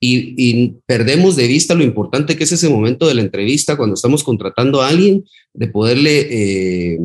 Y, 0.00 0.34
y, 0.36 0.74
perdemos 0.86 1.34
de 1.36 1.46
vista 1.46 1.74
lo 1.74 1.84
importante 1.84 2.36
que 2.36 2.44
es 2.44 2.52
ese 2.52 2.68
momento 2.68 3.06
de 3.08 3.14
la 3.14 3.22
entrevista 3.22 3.76
cuando 3.76 3.94
estamos 3.94 4.22
contratando 4.22 4.82
a 4.82 4.88
alguien, 4.88 5.24
de 5.54 5.68
poderle 5.68 6.26
eh, 6.30 6.98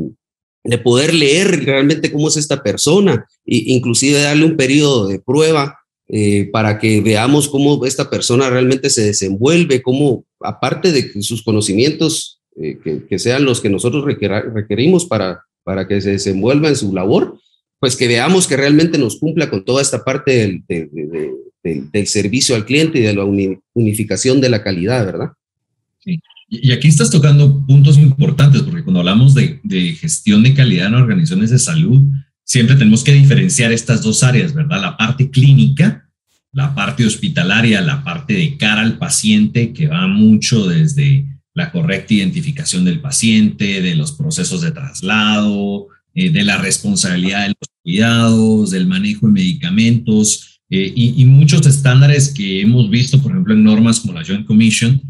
de 0.63 0.77
poder 0.77 1.13
leer 1.13 1.63
realmente 1.65 2.11
cómo 2.11 2.27
es 2.27 2.37
esta 2.37 2.61
persona 2.61 3.25
e 3.45 3.63
inclusive 3.73 4.21
darle 4.21 4.45
un 4.45 4.57
periodo 4.57 5.07
de 5.07 5.19
prueba 5.19 5.79
eh, 6.09 6.49
para 6.51 6.79
que 6.79 7.01
veamos 7.01 7.47
cómo 7.47 7.85
esta 7.85 8.09
persona 8.09 8.49
realmente 8.49 8.89
se 8.89 9.03
desenvuelve, 9.03 9.81
cómo 9.81 10.25
aparte 10.39 10.91
de 10.91 11.21
sus 11.21 11.43
conocimientos 11.43 12.41
eh, 12.61 12.77
que, 13.07 13.19
sean 13.19 13.45
los 13.45 13.61
que 13.61 13.69
nosotros 13.69 14.03
requerimos 14.05 15.05
para, 15.05 15.43
para 15.63 15.87
que 15.87 16.01
se 16.01 16.11
desenvuelva 16.11 16.67
en 16.67 16.75
su 16.75 16.93
labor, 16.93 17.38
pues 17.79 17.95
que 17.95 18.07
veamos 18.07 18.47
que 18.47 18.57
realmente 18.57 18.97
nos 18.97 19.17
cumpla 19.17 19.49
con 19.49 19.63
toda 19.63 19.81
esta 19.81 20.03
parte 20.03 20.61
del, 20.67 20.91
del 21.63 22.07
servicio 22.07 22.55
al 22.55 22.65
cliente 22.65 22.99
y 22.99 23.03
de 23.03 23.13
la 23.13 23.25
unificación 23.73 24.41
de 24.41 24.49
la 24.49 24.63
calidad, 24.63 25.05
¿verdad? 25.05 25.29
Sí. 25.99 26.19
Y 26.51 26.71
aquí 26.71 26.87
estás 26.87 27.11
tocando 27.11 27.63
puntos 27.67 27.99
importantes, 27.99 28.63
porque 28.63 28.83
cuando 28.83 29.01
hablamos 29.01 29.35
de, 29.35 29.59
gestión 29.99 30.41
de 30.41 30.55
calidad 30.55 30.87
en 30.87 30.95
organizaciones 30.95 31.51
de 31.51 31.59
salud, 31.59 32.01
siempre 32.43 32.75
tenemos 32.75 33.03
que 33.03 33.13
diferenciar 33.13 33.71
estas 33.71 34.01
dos 34.01 34.23
áreas, 34.23 34.53
¿verdad? 34.55 34.81
La 34.81 34.97
parte 34.97 35.29
clínica, 35.29 36.09
la 36.51 36.73
parte 36.73 37.05
hospitalaria, 37.05 37.81
la 37.81 38.03
parte 38.03 38.33
de 38.33 38.57
cara 38.57 38.81
al 38.81 38.97
paciente, 38.97 39.73
que 39.73 39.87
va 39.87 40.07
mucho 40.07 40.67
desde 40.67 41.27
la 41.53 41.71
correcta 41.71 42.15
identificación 42.15 42.83
del 42.83 42.99
paciente, 42.99 43.81
de 43.81 43.95
los 43.95 44.13
procesos 44.13 44.61
de 44.61 44.71
traslado, 44.71 45.87
eh, 46.15 46.31
de 46.31 46.43
la 46.43 46.57
responsabilidad 46.57 47.43
de 47.43 47.49
los 47.49 47.68
cuidados, 47.83 48.71
del 48.71 48.87
manejo 48.87 49.27
de 49.27 49.33
medicamentos 49.33 50.61
eh, 50.69 50.93
y, 50.95 51.25
muchos 51.25 51.65
estándares 51.65 52.29
que 52.29 52.61
hemos 52.61 52.89
visto, 52.89 53.19
por 53.21 53.31
ejemplo, 53.31 53.55
en 53.55 53.63
normas 53.63 53.99
como 53.99 54.13
la 54.13 54.23
Joint 54.23 54.45
Commission, 54.45 55.01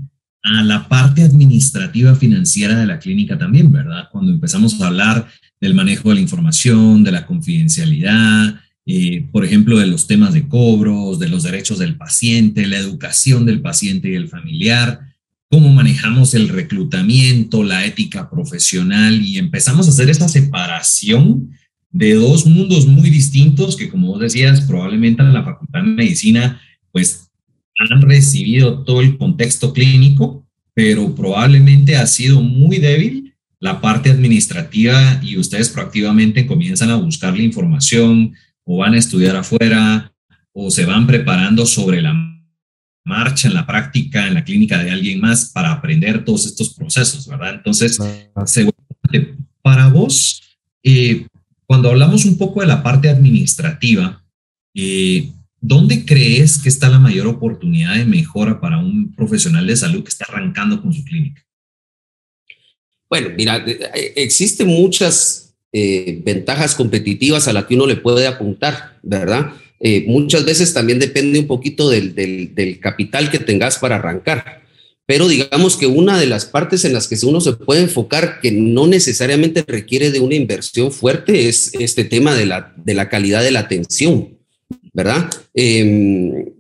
a 0.42 0.64
la 0.64 0.88
parte 0.88 1.22
administrativa 1.22 2.16
financiera 2.16 2.80
de 2.80 2.86
la 2.86 2.98
clínica 2.98 3.38
también, 3.38 3.70
¿verdad? 3.72 4.08
Cuando 4.10 4.32
empezamos 4.32 4.80
a 4.80 4.88
hablar 4.88 5.28
del 5.60 5.74
manejo 5.74 6.10
de 6.10 6.16
la 6.16 6.22
información, 6.22 7.04
de 7.04 7.12
la 7.12 7.26
confidencialidad, 7.26 8.56
eh, 8.86 9.28
por 9.34 9.44
ejemplo, 9.44 9.78
de 9.78 9.88
los 9.88 10.08
temas 10.08 10.34
de 10.34 10.48
cobros, 10.48 11.20
de 11.20 11.28
los 11.28 11.44
derechos 11.44 11.78
del 11.78 11.98
paciente, 11.98 12.66
la 12.66 12.78
educación 12.78 13.46
del 13.46 13.62
paciente 13.62 14.10
y 14.10 14.16
el 14.16 14.30
familiar, 14.30 15.02
cómo 15.50 15.70
manejamos 15.70 16.34
el 16.36 16.48
reclutamiento, 16.48 17.64
la 17.64 17.86
ética 17.86 18.30
profesional 18.30 19.22
y 19.22 19.38
empezamos 19.38 19.88
a 19.88 19.90
hacer 19.90 20.10
esa 20.10 20.30
separación 20.30 21.52
de 21.92 22.14
dos 22.14 22.46
mundos 22.46 22.86
muy 22.86 23.10
distintos 23.10 23.76
que, 23.76 23.90
como 23.90 24.08
vos 24.08 24.20
decías, 24.20 24.62
probablemente 24.62 25.22
en 25.22 25.34
la 25.34 25.44
Facultad 25.44 25.82
de 25.82 25.88
Medicina, 25.88 26.62
pues 26.92 27.30
han 27.80 28.02
recibido 28.02 28.84
todo 28.84 29.02
el 29.02 29.18
contexto 29.18 29.74
clínico, 29.74 30.46
pero 30.74 31.16
probablemente 31.16 31.96
ha 31.96 32.06
sido 32.06 32.42
muy 32.42 32.78
débil 32.78 33.34
la 33.60 33.82
parte 33.82 34.10
administrativa 34.10 35.20
y 35.22 35.38
ustedes 35.38 35.70
proactivamente 35.70 36.48
comienzan 36.48 36.90
a 36.92 36.96
buscar 36.96 37.36
la 37.36 37.44
información 37.44 38.34
o 38.64 38.78
van 38.78 38.94
a 38.94 38.98
estudiar 38.98 39.36
afuera 39.36 40.14
o 40.54 40.72
se 40.72 40.86
van 40.86 41.08
preparando 41.08 41.66
sobre 41.66 42.02
la 42.02 42.14
marcha, 43.06 43.48
en 43.48 43.56
la 43.56 43.66
práctica, 43.66 44.28
en 44.28 44.36
la 44.36 44.44
clínica 44.44 44.82
de 44.82 44.92
alguien 44.92 45.20
más 45.20 45.52
para 45.52 45.72
aprender 45.72 46.24
todos 46.24 46.46
estos 46.46 46.74
procesos, 46.74 47.28
¿verdad? 47.28 47.56
Entonces, 47.56 47.98
para 49.62 49.88
vos, 49.88 50.42
eh, 50.84 51.26
cuando 51.70 51.90
hablamos 51.90 52.26
un 52.26 52.36
poco 52.36 52.62
de 52.62 52.68
la 52.68 52.82
parte 52.82 53.10
administrativa, 53.10 54.26
eh, 54.74 55.30
¿Dónde 55.62 56.06
crees 56.06 56.58
que 56.58 56.70
está 56.70 56.88
la 56.90 57.00
mayor 57.00 57.28
oportunidad 57.28 57.96
de 57.96 58.06
mejora 58.06 58.62
para 58.62 58.78
un 58.78 59.14
profesional 59.14 59.68
de 59.68 59.76
salud 59.76 60.04
que 60.04 60.10
está 60.10 60.26
arrancando 60.30 60.82
con 60.82 60.94
su 60.94 61.04
clínica? 61.04 61.46
Bueno, 63.10 63.30
mira, 63.36 63.58
eh, 63.68 64.14
existen 64.16 64.68
muchas 64.68 65.58
eh, 65.74 66.22
ventajas 66.24 66.76
competitivas 66.76 67.48
a 67.48 67.54
las 67.54 67.66
que 67.66 67.76
uno 67.76 67.88
le 67.88 67.98
puede 67.98 68.26
apuntar, 68.26 68.98
¿verdad? 69.04 69.54
Eh, 69.82 70.06
muchas 70.08 70.46
veces 70.46 70.74
también 70.74 71.00
depende 71.00 71.40
un 71.40 71.48
poquito 71.48 71.90
del, 71.90 72.80
capital 72.82 73.30
que 73.30 73.40
tengas 73.40 73.80
para 73.80 73.96
arrancar. 73.96 74.62
Pero 75.10 75.28
digamos 75.28 75.76
que 75.76 75.88
una 75.88 76.20
de 76.20 76.28
las 76.28 76.46
partes 76.46 76.86
en 76.86 76.94
las 76.94 77.08
que 77.08 77.18
uno 77.26 77.42
se 77.42 77.54
puede 77.54 77.82
enfocar 77.82 78.40
que 78.42 78.52
no 78.52 78.86
necesariamente 78.86 79.66
requiere 79.66 80.12
de 80.12 80.20
una 80.20 80.36
inversión 80.36 80.92
fuerte 80.92 81.50
es 81.50 81.72
este 81.80 82.04
tema 82.04 82.36
de 82.36 82.46
la, 82.46 82.76
de 82.78 82.94
la 82.94 83.10
calidad 83.10 83.42
de 83.42 83.50
la 83.50 83.62
atención. 83.62 84.38
¿verdad? 84.94 85.28
Eh, 85.56 86.54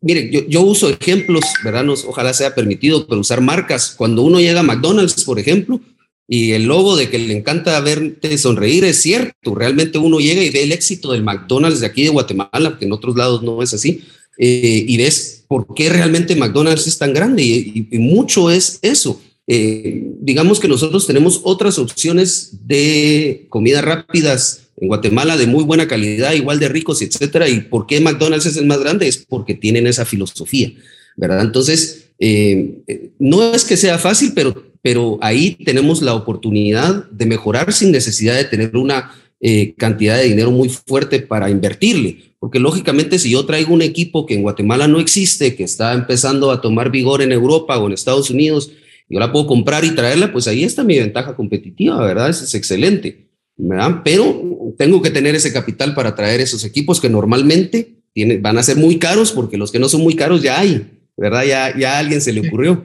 mire, 0.00 0.46
yo, 0.48 0.62
uso 0.62 0.90
ejemplos, 0.90 1.42
¿verdad? 1.64 1.88
ojalá 2.06 2.32
sea 2.34 2.54
permitido, 2.54 3.04
pero 3.08 3.20
usar 3.20 3.40
marcas. 3.40 3.96
Cuando 3.98 4.22
uno 4.22 4.38
llega 4.38 4.60
a 4.60 4.62
McDonald's, 4.62 5.24
por 5.24 5.40
ejemplo, 5.40 5.80
y 6.28 6.52
el 6.52 6.66
logo 6.66 6.94
de 6.94 7.10
que 7.10 7.18
le 7.18 7.36
encanta 7.36 7.80
verte 7.80 8.38
sonreír 8.38 8.84
es 8.84 9.02
cierto. 9.02 9.56
Realmente 9.56 9.98
uno 9.98 10.20
llega 10.20 10.44
y 10.44 10.50
ve 10.50 10.62
el 10.62 10.70
éxito 10.70 11.10
del 11.10 11.24
McDonald's 11.24 11.80
de 11.80 11.86
aquí 11.86 12.04
de 12.04 12.10
Guatemala, 12.10 12.76
que 12.78 12.84
en 12.84 12.92
otros 12.92 13.16
lados 13.16 13.42
no 13.42 13.60
es 13.60 13.74
así, 13.74 14.04
eh, 14.38 14.84
y 14.86 14.96
ves 14.96 15.44
por 15.48 15.74
qué 15.74 15.88
realmente 15.88 16.36
McDonald's 16.36 16.86
es 16.86 16.96
tan 16.96 17.12
grande. 17.12 17.42
Y, 17.42 17.98
mucho 17.98 18.50
es 18.50 18.78
eso. 18.82 19.20
Eh, 19.46 20.04
digamos 20.20 20.60
que 20.60 20.68
nosotros 20.68 21.06
tenemos 21.06 21.40
otras 21.42 21.78
opciones 21.78 22.50
de 22.66 23.46
comidas 23.48 23.84
rápidas 23.84 24.60
en 24.76 24.88
Guatemala 24.88 25.36
de 25.36 25.46
muy 25.46 25.64
buena 25.64 25.88
calidad, 25.88 26.34
igual 26.34 26.60
de 26.60 26.68
ricos, 26.68 27.02
etcétera. 27.02 27.48
¿Y 27.48 27.62
por 27.62 27.86
qué 27.86 28.00
McDonald's 28.00 28.46
es 28.46 28.56
el 28.56 28.66
más 28.66 28.78
grande? 28.78 29.08
Es 29.08 29.18
porque 29.28 29.54
tienen 29.54 29.86
esa 29.88 30.04
filosofía, 30.04 30.72
¿verdad? 31.16 31.40
Entonces, 31.40 32.10
eh, 32.20 33.10
no 33.18 33.52
es 33.52 33.64
que 33.64 33.76
sea 33.76 33.98
fácil, 33.98 34.32
pero, 34.34 34.70
pero 34.82 35.18
ahí 35.20 35.56
tenemos 35.64 36.00
la 36.02 36.14
oportunidad 36.14 37.10
de 37.10 37.26
mejorar 37.26 37.72
sin 37.72 37.90
necesidad 37.90 38.36
de 38.36 38.44
tener 38.44 38.76
una 38.76 39.12
eh, 39.40 39.74
cantidad 39.76 40.16
de 40.16 40.24
dinero 40.24 40.50
muy 40.50 40.68
fuerte 40.68 41.20
para 41.20 41.50
invertirle. 41.50 42.34
Porque 42.38 42.58
lógicamente 42.58 43.18
si 43.18 43.30
yo 43.30 43.44
traigo 43.46 43.74
un 43.74 43.82
equipo 43.82 44.26
que 44.26 44.34
en 44.34 44.42
Guatemala 44.42 44.88
no 44.88 45.00
existe, 45.00 45.54
que 45.56 45.64
está 45.64 45.92
empezando 45.92 46.50
a 46.50 46.60
tomar 46.60 46.90
vigor 46.90 47.22
en 47.22 47.32
Europa 47.32 47.78
o 47.78 47.86
en 47.86 47.92
Estados 47.92 48.30
Unidos, 48.30 48.72
yo 49.08 49.18
la 49.18 49.32
puedo 49.32 49.46
comprar 49.46 49.84
y 49.84 49.94
traerla, 49.94 50.32
pues 50.32 50.46
ahí 50.48 50.64
está 50.64 50.84
mi 50.84 50.98
ventaja 50.98 51.34
competitiva, 51.34 52.04
¿verdad? 52.04 52.30
Eso 52.30 52.44
es 52.44 52.54
excelente. 52.54 53.28
¿verdad? 53.58 54.02
Pero 54.04 54.74
tengo 54.78 55.02
que 55.02 55.10
tener 55.10 55.34
ese 55.34 55.52
capital 55.52 55.94
para 55.94 56.14
traer 56.14 56.40
esos 56.40 56.64
equipos 56.64 57.00
que 57.00 57.10
normalmente 57.10 57.96
van 58.40 58.56
a 58.56 58.62
ser 58.62 58.76
muy 58.76 58.98
caros 58.98 59.32
porque 59.32 59.58
los 59.58 59.70
que 59.70 59.78
no 59.78 59.88
son 59.88 60.02
muy 60.02 60.14
caros 60.14 60.42
ya 60.42 60.60
hay, 60.60 60.86
¿verdad? 61.16 61.44
Ya, 61.44 61.76
ya 61.76 61.96
a 61.96 61.98
alguien 61.98 62.20
se 62.20 62.32
le 62.32 62.46
ocurrió, 62.46 62.84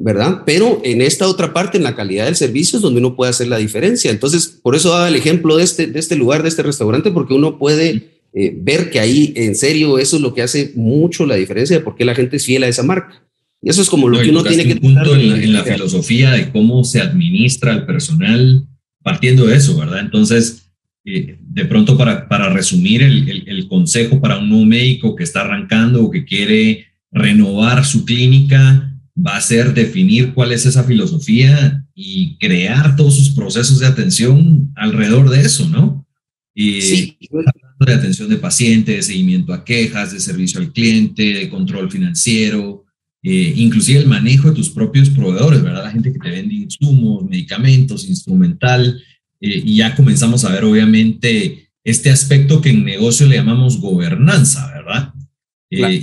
¿verdad? 0.00 0.42
Pero 0.46 0.80
en 0.84 1.02
esta 1.02 1.26
otra 1.26 1.52
parte, 1.52 1.76
en 1.76 1.82
la 1.82 1.96
calidad 1.96 2.26
del 2.26 2.36
servicio, 2.36 2.76
es 2.76 2.82
donde 2.82 3.00
uno 3.00 3.16
puede 3.16 3.30
hacer 3.30 3.48
la 3.48 3.58
diferencia. 3.58 4.12
Entonces, 4.12 4.46
por 4.46 4.76
eso 4.76 4.90
daba 4.90 5.08
el 5.08 5.16
ejemplo 5.16 5.56
de 5.56 5.64
este, 5.64 5.88
de 5.88 5.98
este 5.98 6.14
lugar, 6.14 6.42
de 6.42 6.48
este 6.48 6.62
restaurante, 6.62 7.10
porque 7.10 7.34
uno 7.34 7.58
puede 7.58 8.10
eh, 8.32 8.56
ver 8.56 8.90
que 8.90 9.00
ahí 9.00 9.32
en 9.36 9.56
serio 9.56 9.98
eso 9.98 10.16
es 10.16 10.22
lo 10.22 10.34
que 10.34 10.42
hace 10.42 10.72
mucho 10.76 11.26
la 11.26 11.34
diferencia 11.34 11.76
de 11.76 11.82
por 11.82 11.96
qué 11.96 12.04
la 12.04 12.14
gente 12.14 12.36
es 12.36 12.44
fiel 12.44 12.62
a 12.62 12.68
esa 12.68 12.84
marca. 12.84 13.24
Y 13.60 13.70
eso 13.70 13.82
es 13.82 13.90
como 13.90 14.08
lo 14.08 14.20
que 14.20 14.30
uno 14.30 14.44
tiene 14.44 14.64
que... 14.64 14.74
Un 14.74 14.94
punto 14.94 15.16
en 15.16 15.52
la, 15.52 15.64
filosofía 15.64 16.30
de 16.30 16.52
cómo 16.52 16.84
se 16.84 17.00
administra 17.00 17.72
el 17.72 17.84
personal 17.84 18.68
partiendo 19.02 19.46
de 19.46 19.56
eso, 19.56 19.76
¿verdad? 19.76 19.98
Entonces, 19.98 20.70
eh, 21.04 21.38
de 21.40 21.64
pronto 21.64 21.98
para, 21.98 22.28
para 22.28 22.50
resumir 22.50 23.02
el, 23.02 23.48
el, 23.48 23.66
consejo 23.66 24.20
para 24.20 24.38
un 24.38 24.48
nuevo 24.48 24.64
médico 24.64 25.16
que 25.16 25.24
está 25.24 25.40
arrancando 25.40 26.04
o 26.04 26.10
que 26.10 26.24
quiere 26.24 26.86
renovar 27.10 27.84
su 27.84 28.04
clínica, 28.04 28.88
va 29.24 29.36
a 29.36 29.40
ser 29.40 29.74
definir 29.74 30.32
cuál 30.34 30.52
es 30.52 30.66
esa 30.66 30.84
filosofía 30.84 31.84
y 31.94 32.36
crear 32.38 32.96
todos 32.96 33.16
sus 33.16 33.30
procesos 33.30 33.80
de 33.80 33.86
atención 33.86 34.70
alrededor 34.76 35.28
de 35.30 35.40
eso, 35.40 35.68
¿no? 35.68 36.06
Y 36.54 36.80
sí. 36.82 37.18
de 37.80 37.94
atención 37.94 38.28
de 38.28 38.36
pacientes, 38.36 38.96
de 38.96 39.02
seguimiento 39.02 39.52
a 39.52 39.64
quejas, 39.64 40.12
de 40.12 40.20
servicio 40.20 40.60
al 40.60 40.72
cliente, 40.72 41.34
de 41.34 41.48
control 41.48 41.90
financiero, 41.90 42.84
eh, 43.22 43.52
inclusive 43.56 44.00
el 44.00 44.06
manejo 44.06 44.48
de 44.48 44.54
tus 44.54 44.70
propios 44.70 45.10
proveedores, 45.10 45.62
¿verdad? 45.62 45.84
La 45.84 45.90
gente 45.90 46.12
que 46.12 46.18
te 46.18 46.30
vende 46.30 46.54
insumos, 46.54 47.24
medicamentos, 47.24 48.08
instrumental, 48.08 49.00
eh, 49.40 49.62
y 49.64 49.76
ya 49.76 49.94
comenzamos 49.94 50.44
a 50.44 50.52
ver 50.52 50.64
obviamente 50.64 51.70
este 51.84 52.10
aspecto 52.10 52.60
que 52.60 52.70
en 52.70 52.84
negocio 52.84 53.26
le 53.26 53.36
llamamos 53.36 53.80
gobernanza, 53.80 54.68
¿verdad? 54.72 55.14
Eh, 55.70 56.02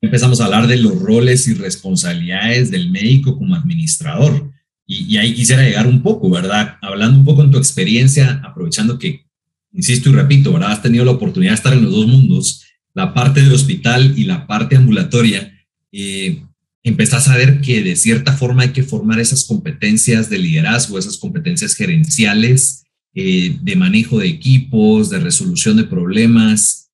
empezamos 0.00 0.40
a 0.40 0.46
hablar 0.46 0.66
de 0.66 0.76
los 0.76 1.00
roles 1.00 1.48
y 1.48 1.54
responsabilidades 1.54 2.70
del 2.70 2.90
médico 2.90 3.36
como 3.36 3.54
administrador. 3.54 4.50
Y, 4.86 5.16
ahí 5.16 5.34
quisiera 5.34 5.62
llegar 5.62 5.86
un 5.86 6.02
poco, 6.02 6.30
¿verdad? 6.30 6.76
Hablando 6.80 7.18
un 7.18 7.24
poco 7.24 7.42
en 7.42 7.50
tu 7.50 7.58
experiencia, 7.58 8.40
aprovechando 8.44 8.98
que, 8.98 9.26
insisto 9.72 10.10
y 10.10 10.12
repito, 10.12 10.52
¿verdad? 10.52 10.72
Has 10.72 10.82
tenido 10.82 11.04
la 11.04 11.10
oportunidad 11.10 11.52
de 11.52 11.56
estar 11.56 11.72
en 11.72 11.82
los 11.82 11.92
dos 11.92 12.06
mundos, 12.06 12.64
la 12.94 13.12
parte 13.12 13.42
de 13.42 13.52
hospital 13.52 14.14
y 14.16 14.24
la 14.24 14.46
parte 14.46 14.76
ambulatoria. 14.76 15.52
Eh, 15.90 16.42
empezás 16.84 17.26
a 17.28 17.36
ver 17.36 17.60
que 17.60 17.82
de 17.82 17.96
cierta 17.96 18.32
forma 18.32 18.62
hay 18.62 18.70
que 18.70 18.84
formar 18.84 19.18
esas 19.18 19.44
competencias 19.44 20.30
de 20.30 20.38
liderazgo, 20.38 20.98
esas 20.98 21.16
competencias 21.16 21.74
gerenciales, 21.74 22.84
eh, 23.14 23.58
de 23.60 23.76
manejo 23.76 24.18
de 24.20 24.28
equipos, 24.28 25.10
de 25.10 25.18
resolución 25.18 25.78
de 25.78 25.84
problemas. 25.84 26.85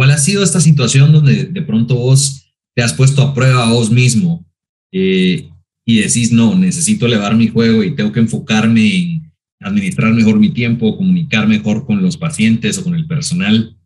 ¿Cuál 0.00 0.12
ha 0.12 0.16
sido 0.16 0.42
esta 0.42 0.62
situación 0.62 1.12
donde 1.12 1.44
de 1.44 1.60
pronto 1.60 1.94
vos 1.94 2.54
te 2.74 2.82
has 2.82 2.94
puesto 2.94 3.20
a 3.20 3.34
prueba 3.34 3.68
a 3.68 3.70
vos 3.70 3.90
mismo 3.90 4.50
eh, 4.90 5.50
y 5.84 5.98
decís, 5.98 6.32
no, 6.32 6.54
necesito 6.54 7.04
elevar 7.04 7.36
mi 7.36 7.48
juego 7.48 7.84
y 7.84 7.94
tengo 7.94 8.10
que 8.10 8.20
enfocarme 8.20 8.94
en 8.94 9.32
administrar 9.60 10.14
mejor 10.14 10.38
mi 10.38 10.54
tiempo, 10.54 10.96
comunicar 10.96 11.46
mejor 11.46 11.84
con 11.84 12.00
los 12.00 12.16
pacientes 12.16 12.78
o 12.78 12.84
con 12.84 12.94
el 12.94 13.06
personal? 13.06 13.76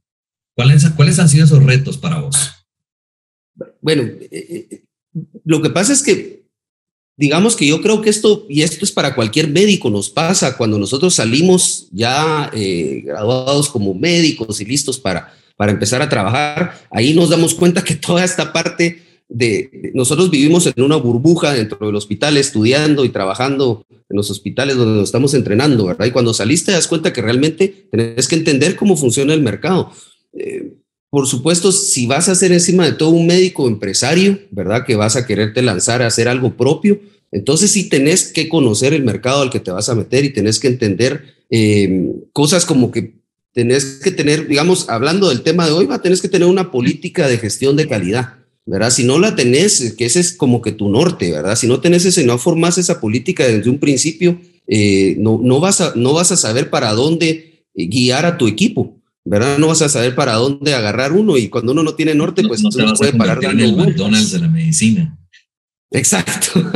¿Cuáles, 0.57 0.89
cuáles 0.91 1.19
han 1.19 1.29
sido 1.29 1.47
esos 1.47 1.65
retos 1.65 1.99
para 1.99 2.21
vos? 2.21 2.65
Bueno, 3.81 4.05
eh, 4.31 4.85
lo 5.45 5.63
que 5.63 5.71
pasa 5.71 5.93
es 5.93 6.01
que, 6.01 6.47
digamos 7.19 7.57
que 7.57 7.67
yo 7.67 7.83
creo 7.83 8.03
que 8.03 8.11
esto, 8.11 8.47
y 8.49 8.63
esto 8.63 8.85
es 8.85 8.93
para 8.93 9.17
cualquier 9.17 9.49
médico, 9.49 9.91
nos 9.91 10.11
pasa 10.11 10.57
cuando 10.57 10.79
nosotros 10.79 11.13
salimos 11.13 11.89
ya 11.91 12.53
eh, 12.55 13.03
graduados 13.05 13.69
como 13.69 13.95
médicos 13.95 14.61
y 14.61 14.65
listos 14.65 15.01
para, 15.01 15.35
para 15.57 15.73
empezar 15.73 16.03
a 16.03 16.09
trabajar, 16.09 16.75
ahí 16.91 17.15
nos 17.15 17.31
damos 17.31 17.55
cuenta 17.55 17.85
que 17.85 17.95
toda 17.95 18.25
esta 18.25 18.53
parte 18.53 19.03
de, 19.29 19.91
nosotros 19.95 20.31
vivimos 20.31 20.67
en 20.67 20.83
una 20.83 20.97
burbuja 20.97 21.55
dentro 21.55 21.87
del 21.87 21.97
hospital 21.97 22.37
estudiando 22.37 23.05
y 23.05 23.09
trabajando 23.09 23.87
en 23.91 24.17
los 24.17 24.31
hospitales 24.31 24.77
donde 24.77 24.99
nos 24.99 25.09
estamos 25.09 25.35
entrenando, 25.35 25.87
¿verdad? 25.87 26.07
Y 26.07 26.11
cuando 26.11 26.35
saliste 26.35 26.67
te 26.67 26.73
das 26.73 26.89
cuenta 26.89 27.13
que 27.13 27.23
realmente 27.23 27.89
tenés 27.91 28.29
que 28.29 28.37
entender 28.37 28.77
cómo 28.77 28.97
funciona 28.97 29.35
el 29.35 29.43
mercado. 29.43 29.91
Eh, 30.33 30.75
por 31.11 31.27
supuesto, 31.27 31.73
si 31.73 32.07
vas 32.07 32.29
a 32.29 32.35
ser 32.35 32.53
encima 32.53 32.85
de 32.85 32.93
todo 32.93 33.11
un 33.11 33.27
médico 33.27 33.69
empresario, 33.69 34.41
¿verdad? 34.51 34.85
Que 34.85 34.97
vas 34.97 35.17
a 35.17 35.27
quererte 35.27 35.63
lanzar 35.63 36.03
a 36.03 36.09
hacer 36.09 36.29
algo 36.29 36.57
propio, 36.57 37.01
entonces 37.31 37.71
sí 37.71 37.89
tenés 37.89 38.33
que 38.33 38.49
conocer 38.49 38.93
el 38.95 39.05
mercado 39.05 39.43
al 39.43 39.51
que 39.51 39.61
te 39.61 39.71
vas 39.71 39.89
a 39.89 39.95
meter 39.95 40.25
y 40.25 40.33
tenés 40.33 40.61
que 40.61 40.69
entender 40.69 41.35
eh, 41.51 42.13
cosas 42.33 42.67
como 42.67 42.91
que 42.91 43.15
tenés 43.55 44.01
que 44.03 44.11
tener, 44.11 44.49
digamos, 44.49 44.89
hablando 44.91 45.31
del 45.31 45.43
tema 45.43 45.65
de 45.65 45.73
hoy, 45.73 45.87
va, 45.87 46.03
tenés 46.03 46.21
que 46.21 46.29
tener 46.29 46.47
una 46.49 46.71
política 46.71 47.29
de 47.29 47.39
gestión 47.39 47.77
de 47.77 47.89
calidad, 47.89 48.35
¿verdad? 48.67 48.91
Si 48.91 49.05
no 49.05 49.19
la 49.19 49.35
tenés, 49.35 49.95
que 49.97 50.05
ese 50.05 50.21
es 50.21 50.33
como 50.33 50.61
que 50.61 50.73
tu 50.73 50.91
norte, 50.91 51.31
¿verdad? 51.31 51.57
Si 51.57 51.67
no 51.67 51.81
tenés 51.81 52.05
ese, 52.05 52.25
no 52.25 52.37
formás 52.37 52.77
esa 52.77 53.01
política 53.01 53.47
desde 53.47 53.71
un 53.71 53.79
principio, 53.79 54.41
eh, 54.67 55.17
no, 55.19 55.41
no, 55.43 55.61
vas 55.61 55.81
a, 55.81 55.93
no 55.95 56.13
vas 56.13 56.33
a 56.33 56.37
saber 56.37 56.69
para 56.69 56.93
dónde 56.93 57.65
guiar 57.75 58.27
a 58.27 58.37
tu 58.37 58.47
equipo. 58.47 59.01
¿verdad? 59.27 59.57
No 59.59 59.69
vas 59.69 59.81
a 59.81 59.89
saber 59.89 60.15
para 60.15 60.35
dónde 60.35 60.75
agarrar 60.75 61.13
uno 61.13 61.39
y 61.39 61.49
cuando 61.49 61.73
uno 61.73 61.83
no 61.83 61.95
tiene 61.95 62.15
norte, 62.15 62.43
pues 62.47 62.63
no, 62.63 62.71
se 62.71 62.85
puede 62.95 63.15
parar 63.15 63.43
en 63.43 63.61
el 63.61 63.75
McDonald's 63.75 64.33
de 64.33 64.39
la 64.39 64.49
medicina. 64.49 65.19
Exacto. 65.91 66.71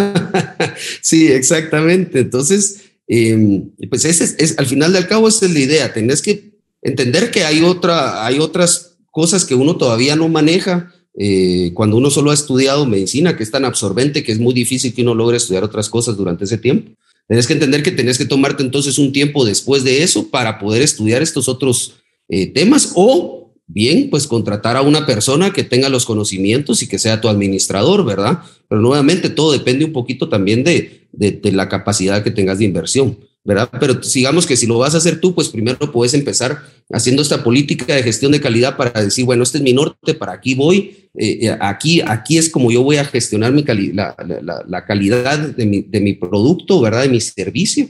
sí, 1.02 1.28
exactamente. 1.28 2.20
Entonces, 2.20 2.84
em, 3.06 3.70
pues 3.90 4.04
ese 4.04 4.34
es, 4.38 4.58
al 4.58 4.66
final 4.66 4.92
del 4.92 5.06
cabo 5.06 5.28
esa 5.28 5.44
es 5.44 5.52
la 5.52 5.58
idea. 5.58 5.92
Tenés 5.92 6.22
que 6.22 6.57
entender 6.82 7.30
que 7.30 7.44
hay 7.44 7.62
otra, 7.62 8.24
hay 8.26 8.38
otras 8.38 8.98
cosas 9.10 9.44
que 9.44 9.54
uno 9.54 9.76
todavía 9.76 10.16
no 10.16 10.28
maneja. 10.28 10.92
Eh, 11.20 11.72
cuando 11.74 11.96
uno 11.96 12.10
solo 12.10 12.30
ha 12.30 12.34
estudiado 12.34 12.86
medicina, 12.86 13.36
que 13.36 13.42
es 13.42 13.50
tan 13.50 13.64
absorbente 13.64 14.22
que 14.22 14.30
es 14.30 14.38
muy 14.38 14.54
difícil 14.54 14.94
que 14.94 15.02
uno 15.02 15.14
logre 15.14 15.36
estudiar 15.36 15.64
otras 15.64 15.88
cosas 15.88 16.16
durante 16.16 16.44
ese 16.44 16.58
tiempo. 16.58 16.92
Tenés 17.26 17.46
que 17.46 17.52
entender 17.52 17.82
que 17.82 17.90
tenés 17.90 18.18
que 18.18 18.24
tomarte 18.24 18.62
entonces 18.62 18.98
un 18.98 19.12
tiempo 19.12 19.44
después 19.44 19.84
de 19.84 20.02
eso 20.02 20.30
para 20.30 20.58
poder 20.58 20.82
estudiar 20.82 21.20
estos 21.20 21.48
otros 21.48 21.94
eh, 22.28 22.46
temas 22.46 22.92
o 22.94 23.38
bien, 23.68 24.08
pues 24.10 24.26
contratar 24.26 24.76
a 24.76 24.82
una 24.82 25.06
persona 25.06 25.52
que 25.52 25.62
tenga 25.62 25.90
los 25.90 26.06
conocimientos 26.06 26.82
y 26.82 26.88
que 26.88 26.98
sea 26.98 27.20
tu 27.20 27.28
administrador, 27.28 28.04
¿verdad? 28.04 28.38
Pero 28.68 28.80
nuevamente 28.80 29.28
todo 29.28 29.52
depende 29.52 29.84
un 29.84 29.92
poquito 29.92 30.28
también 30.28 30.64
de, 30.64 31.06
de, 31.12 31.52
la 31.52 31.68
capacidad 31.68 32.24
que 32.24 32.30
tengas 32.30 32.58
de 32.58 32.64
inversión, 32.64 33.18
¿verdad? 33.44 33.70
Pero 33.80 33.94
digamos 33.94 34.46
que 34.46 34.56
si 34.56 34.66
lo 34.66 34.78
vas 34.78 34.94
a 34.94 34.98
hacer 34.98 35.20
tú, 35.20 35.34
pues 35.34 35.48
primero 35.48 35.90
puedes 35.92 36.14
empezar 36.14 36.62
haciendo 36.90 37.22
esta 37.22 37.42
política 37.42 37.94
de 37.94 38.02
gestión 38.02 38.32
de 38.32 38.40
calidad 38.40 38.76
para 38.76 39.02
decir, 39.02 39.24
bueno, 39.24 39.42
este 39.42 39.58
es 39.58 39.64
mi 39.64 39.72
norte, 39.72 40.14
para 40.14 40.32
aquí 40.32 40.54
voy, 40.54 41.08
eh, 41.14 41.38
eh, 41.42 41.56
aquí, 41.60 42.00
aquí 42.00 42.38
es 42.38 42.48
como 42.50 42.70
yo 42.70 42.82
voy 42.82 42.96
a 42.96 43.04
gestionar 43.04 43.52
mi 43.52 43.64
la, 43.92 44.84
calidad 44.86 45.38
de 45.38 45.66
mi, 45.66 45.82
de 45.82 46.00
mi 46.00 46.14
producto, 46.14 46.80
¿verdad? 46.80 47.02
De 47.02 47.08
mi 47.08 47.20
servicio 47.20 47.88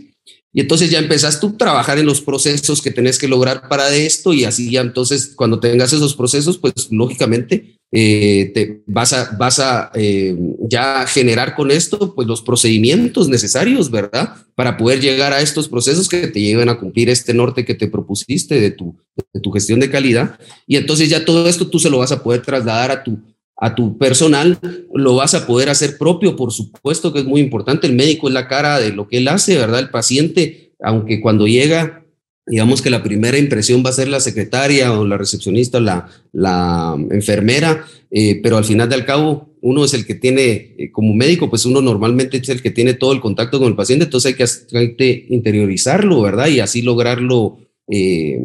y 0.53 0.61
entonces 0.61 0.91
ya 0.91 0.99
empezás 0.99 1.41
tú 1.41 1.49
a 1.49 1.57
trabajar 1.59 1.99
en 1.99 2.07
los 2.07 2.21
procesos 2.21 2.81
que 2.81 2.91
tenés 2.91 3.19
que 3.19 3.29
lograr 3.29 3.69
para 3.69 3.95
esto 3.95 4.33
y 4.33 4.45
así 4.45 4.71
ya 4.71 4.81
entonces 4.81 5.35
cuando 5.37 5.61
tengas 5.61 5.93
esos 5.93 6.15
procesos, 6.15 6.59
pues 6.59 6.89
lógicamente 6.91 7.78
eh, 7.91 8.51
te 8.55 8.83
vas 8.87 9.15
a, 9.15 9.35
vas 9.39 9.61
a 9.61 9.91
eh, 9.95 10.37
ya 10.69 11.07
generar 11.07 11.55
con 11.55 11.71
esto 11.71 12.15
pues 12.15 12.29
los 12.29 12.43
procedimientos 12.43 13.29
necesarios, 13.29 13.91
¿verdad? 13.91 14.35
Para 14.55 14.77
poder 14.77 15.01
llegar 15.01 15.33
a 15.33 15.41
estos 15.41 15.69
procesos 15.69 16.09
que 16.09 16.27
te 16.27 16.41
lleven 16.41 16.69
a 16.69 16.79
cumplir 16.79 17.09
este 17.09 17.33
norte 17.33 17.65
que 17.65 17.75
te 17.75 17.89
propusiste 17.89 18.61
de 18.61 18.73
tu, 18.73 18.95
de 19.33 19.41
tu 19.41 19.51
gestión 19.53 19.81
de 19.81 19.91
calidad. 19.91 20.39
Y 20.67 20.77
entonces 20.77 21.09
ya 21.09 21.25
todo 21.25 21.49
esto 21.49 21.69
tú 21.69 21.79
se 21.79 21.89
lo 21.89 21.99
vas 21.99 22.13
a 22.13 22.23
poder 22.23 22.43
trasladar 22.43 22.91
a 22.91 23.03
tu, 23.03 23.19
a 23.57 23.75
tu 23.75 23.97
personal, 23.97 24.59
lo 24.93 25.17
vas 25.17 25.35
a 25.35 25.47
poder 25.47 25.71
hacer 25.71 25.97
propio, 25.97 26.37
por 26.37 26.53
supuesto 26.53 27.13
que 27.13 27.21
es 27.21 27.25
muy 27.25 27.41
importante. 27.41 27.87
El 27.87 27.95
médico 27.95 28.29
es 28.29 28.35
la 28.35 28.49
cara 28.49 28.79
de 28.79 28.93
lo 28.93 29.09
que 29.09 29.17
él 29.17 29.29
hace, 29.29 29.57
¿verdad? 29.57 29.81
El 29.81 29.91
paciente, 29.91 30.75
aunque 30.81 31.23
cuando 31.23 31.47
llega, 31.47 32.05
digamos 32.49 32.83
que 32.83 32.91
la 32.91 33.03
primera 33.03 33.39
impresión 33.39 33.83
va 33.85 33.91
a 33.91 33.95
ser 33.95 34.09
la 34.09 34.21
secretaria 34.21 34.93
o 34.93 35.07
la 35.07 35.19
recepcionista 35.19 35.79
o 35.79 35.81
la, 35.81 36.09
la 36.33 36.97
enfermera, 37.11 37.85
eh, 38.11 38.41
pero 38.43 38.57
al 38.57 38.65
final 38.65 38.89
del 38.89 39.05
cabo, 39.05 39.55
uno 39.61 39.85
es 39.85 39.95
el 39.95 40.07
que 40.07 40.15
tiene, 40.15 40.75
eh, 40.79 40.91
como 40.91 41.15
médico, 41.15 41.51
pues 41.51 41.67
uno 41.67 41.83
normalmente 41.83 42.39
es 42.39 42.49
el 42.49 42.63
que 42.63 42.71
tiene 42.71 42.95
todo 42.95 43.13
el 43.13 43.21
contacto 43.21 43.59
con 43.59 43.69
el 43.69 43.77
paciente, 43.77 44.05
entonces 44.05 44.35
hay 44.73 44.97
que, 44.97 45.27
interiorizarlo, 45.29 46.23
¿verdad? 46.23 46.49
Y 46.49 46.61
así 46.61 46.83
lograrlo, 46.83 47.59
eh, 47.89 48.41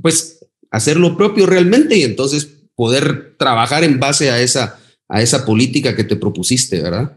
pues 0.00 0.46
hacerlo 0.70 1.16
propio 1.16 1.46
realmente 1.46 1.96
y 1.96 2.02
entonces 2.02 2.48
poder 2.74 3.36
trabajar 3.38 3.84
en 3.84 4.00
base 4.00 4.30
a 4.30 4.40
esa, 4.40 4.78
a 5.08 5.22
esa 5.22 5.44
política 5.44 5.94
que 5.94 6.04
te 6.04 6.16
propusiste, 6.16 6.82
¿verdad? 6.82 7.16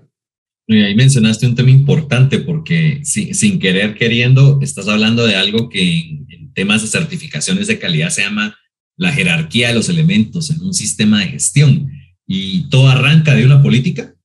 Y 0.67 0.81
ahí 0.81 0.95
mencionaste 0.95 1.45
un 1.45 1.55
tema 1.55 1.69
importante 1.69 2.39
porque 2.39 3.01
sin, 3.03 3.59
querer 3.59 3.95
queriendo 3.95 4.59
estás 4.61 4.87
hablando 4.87 5.25
de 5.25 5.35
algo 5.35 5.69
que 5.69 5.99
en, 5.99 6.25
en, 6.29 6.53
temas 6.53 6.81
de 6.81 6.87
certificaciones 6.87 7.67
de 7.67 7.77
calidad 7.77 8.09
se 8.09 8.23
llama 8.23 8.57
la 8.97 9.11
jerarquía 9.11 9.67
de 9.67 9.75
los 9.75 9.89
elementos 9.89 10.49
en 10.49 10.61
un 10.61 10.73
sistema 10.73 11.19
de 11.19 11.27
gestión. 11.27 11.91
Y 12.25 12.69
todo 12.69 12.89
arranca 12.89 13.35
de 13.35 13.45
una 13.45 13.61
política, 13.61 14.15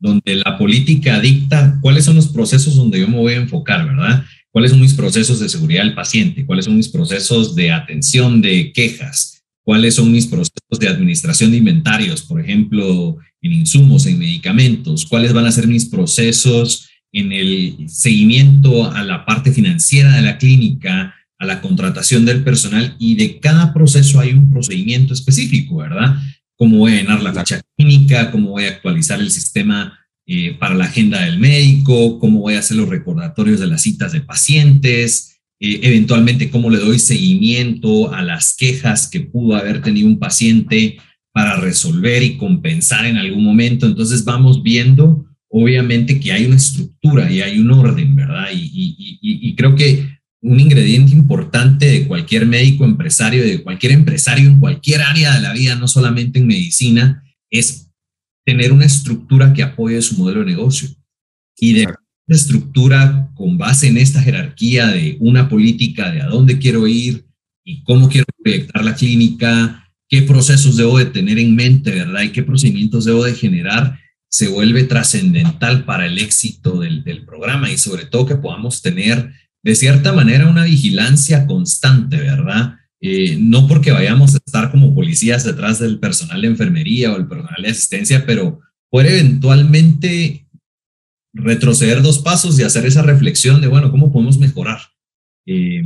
donde 0.00 0.36
la 0.36 0.58
política 0.58 1.20
dicta 1.20 1.78
cuáles 1.80 2.04
son 2.04 2.16
los 2.16 2.28
procesos 2.28 2.74
donde 2.74 3.00
yo 3.00 3.08
me 3.08 3.18
voy 3.18 3.34
a 3.34 3.36
enfocar, 3.36 3.86
¿verdad? 3.86 4.24
¿Cuáles 4.50 4.70
son 4.70 4.80
mis 4.80 4.94
procesos 4.94 5.38
de 5.38 5.48
seguridad 5.48 5.84
del 5.84 5.94
paciente? 5.94 6.46
¿Cuáles 6.46 6.64
son 6.64 6.76
mis 6.76 6.88
procesos 6.88 7.54
de 7.54 7.70
atención 7.70 8.40
de 8.40 8.72
quejas? 8.72 9.35
Cuáles 9.66 9.96
son 9.96 10.12
mis 10.12 10.28
procesos 10.28 10.78
de 10.78 10.88
administración 10.88 11.50
de 11.50 11.56
inventarios, 11.56 12.22
por 12.22 12.40
ejemplo, 12.40 13.16
en 13.42 13.52
insumos, 13.52 14.06
en 14.06 14.16
medicamentos, 14.16 15.06
cuáles 15.06 15.32
van 15.32 15.44
a 15.44 15.50
ser 15.50 15.66
mis 15.66 15.86
procesos 15.86 16.88
en 17.10 17.32
el 17.32 17.76
seguimiento 17.88 18.88
a 18.88 19.02
la 19.02 19.26
parte 19.26 19.50
financiera 19.50 20.14
de 20.14 20.22
la 20.22 20.38
clínica, 20.38 21.16
a 21.36 21.46
la 21.46 21.60
contratación 21.60 22.24
del 22.24 22.44
personal 22.44 22.94
y 23.00 23.16
de 23.16 23.40
cada 23.40 23.74
proceso 23.74 24.20
hay 24.20 24.34
un 24.34 24.52
procedimiento 24.52 25.14
específico, 25.14 25.78
¿verdad? 25.78 26.14
Cómo 26.54 26.78
voy 26.78 26.92
a 26.92 27.02
llenar 27.02 27.20
la 27.20 27.34
ficha 27.34 27.60
clínica, 27.76 28.30
cómo 28.30 28.50
voy 28.50 28.66
a 28.66 28.68
actualizar 28.68 29.18
el 29.18 29.32
sistema 29.32 29.98
eh, 30.26 30.56
para 30.60 30.76
la 30.76 30.84
agenda 30.84 31.24
del 31.24 31.40
médico, 31.40 32.20
cómo 32.20 32.38
voy 32.38 32.54
a 32.54 32.60
hacer 32.60 32.76
los 32.76 32.88
recordatorios 32.88 33.58
de 33.58 33.66
las 33.66 33.82
citas 33.82 34.12
de 34.12 34.20
pacientes, 34.20 35.35
eh, 35.60 35.80
eventualmente 35.82 36.50
cómo 36.50 36.70
le 36.70 36.78
doy 36.78 36.98
seguimiento 36.98 38.12
a 38.12 38.22
las 38.22 38.54
quejas 38.54 39.08
que 39.08 39.20
pudo 39.20 39.56
haber 39.56 39.82
tenido 39.82 40.08
un 40.08 40.18
paciente 40.18 40.98
para 41.32 41.56
resolver 41.56 42.22
y 42.22 42.36
compensar 42.36 43.06
en 43.06 43.16
algún 43.16 43.44
momento. 43.44 43.86
Entonces 43.86 44.24
vamos 44.24 44.62
viendo, 44.62 45.26
obviamente, 45.48 46.18
que 46.18 46.32
hay 46.32 46.46
una 46.46 46.56
estructura 46.56 47.30
y 47.30 47.42
hay 47.42 47.58
un 47.58 47.70
orden, 47.70 48.14
¿verdad? 48.14 48.48
y 48.52 49.54
creo 49.56 49.74
que 49.74 50.16
un 50.46 50.60
ingrediente 50.60 51.12
importante 51.12 51.86
de 51.86 52.06
cualquier 52.06 52.46
médico 52.46 52.84
empresario, 52.84 53.42
de 53.42 53.62
cualquier 53.62 53.92
empresario 53.92 54.48
en 54.48 54.60
cualquier 54.60 55.02
área 55.02 55.34
de 55.34 55.40
la 55.40 55.52
vida, 55.52 55.74
no 55.74 55.88
solamente 55.88 56.38
en 56.38 56.46
medicina, 56.46 57.24
es 57.50 57.90
tener 58.44 58.72
una 58.72 58.84
estructura 58.84 59.52
que 59.52 59.64
apoye 59.64 60.00
su 60.02 60.16
modelo 60.16 60.40
de 60.40 60.46
negocio. 60.46 60.88
Y 61.58 61.72
de 61.72 61.88
estructura 62.34 63.30
con 63.34 63.56
base 63.56 63.88
en 63.88 63.98
esta 63.98 64.20
jerarquía 64.20 64.88
de 64.88 65.16
una 65.20 65.48
política 65.48 66.10
de 66.10 66.22
a 66.22 66.26
dónde 66.26 66.58
quiero 66.58 66.86
ir 66.86 67.26
y 67.64 67.82
cómo 67.84 68.08
quiero 68.08 68.26
proyectar 68.42 68.84
la 68.84 68.94
clínica, 68.94 69.88
qué 70.08 70.22
procesos 70.22 70.76
debo 70.76 70.98
de 70.98 71.06
tener 71.06 71.38
en 71.38 71.54
mente, 71.54 71.90
¿verdad? 71.90 72.22
Y 72.22 72.30
qué 72.30 72.42
procedimientos 72.42 73.04
debo 73.04 73.24
de 73.24 73.34
generar, 73.34 73.98
se 74.28 74.48
vuelve 74.48 74.84
trascendental 74.84 75.84
para 75.84 76.06
el 76.06 76.18
éxito 76.18 76.80
del, 76.80 77.04
del 77.04 77.24
programa 77.24 77.70
y 77.70 77.78
sobre 77.78 78.06
todo 78.06 78.26
que 78.26 78.36
podamos 78.36 78.82
tener 78.82 79.32
de 79.62 79.74
cierta 79.74 80.12
manera 80.12 80.48
una 80.48 80.64
vigilancia 80.64 81.46
constante, 81.46 82.18
¿verdad? 82.18 82.76
Eh, 83.00 83.36
no 83.40 83.68
porque 83.68 83.92
vayamos 83.92 84.34
a 84.34 84.38
estar 84.38 84.70
como 84.70 84.94
policías 84.94 85.44
detrás 85.44 85.78
del 85.78 85.98
personal 85.98 86.40
de 86.40 86.48
enfermería 86.48 87.12
o 87.12 87.16
el 87.16 87.26
personal 87.26 87.62
de 87.62 87.68
asistencia, 87.68 88.24
pero 88.24 88.60
puede 88.90 89.18
eventualmente 89.18 90.45
retroceder 91.36 92.02
dos 92.02 92.18
pasos 92.18 92.58
y 92.58 92.62
hacer 92.62 92.86
esa 92.86 93.02
reflexión 93.02 93.60
de, 93.60 93.68
bueno, 93.68 93.90
¿cómo 93.90 94.12
podemos 94.12 94.38
mejorar? 94.38 94.80
Eh, 95.46 95.84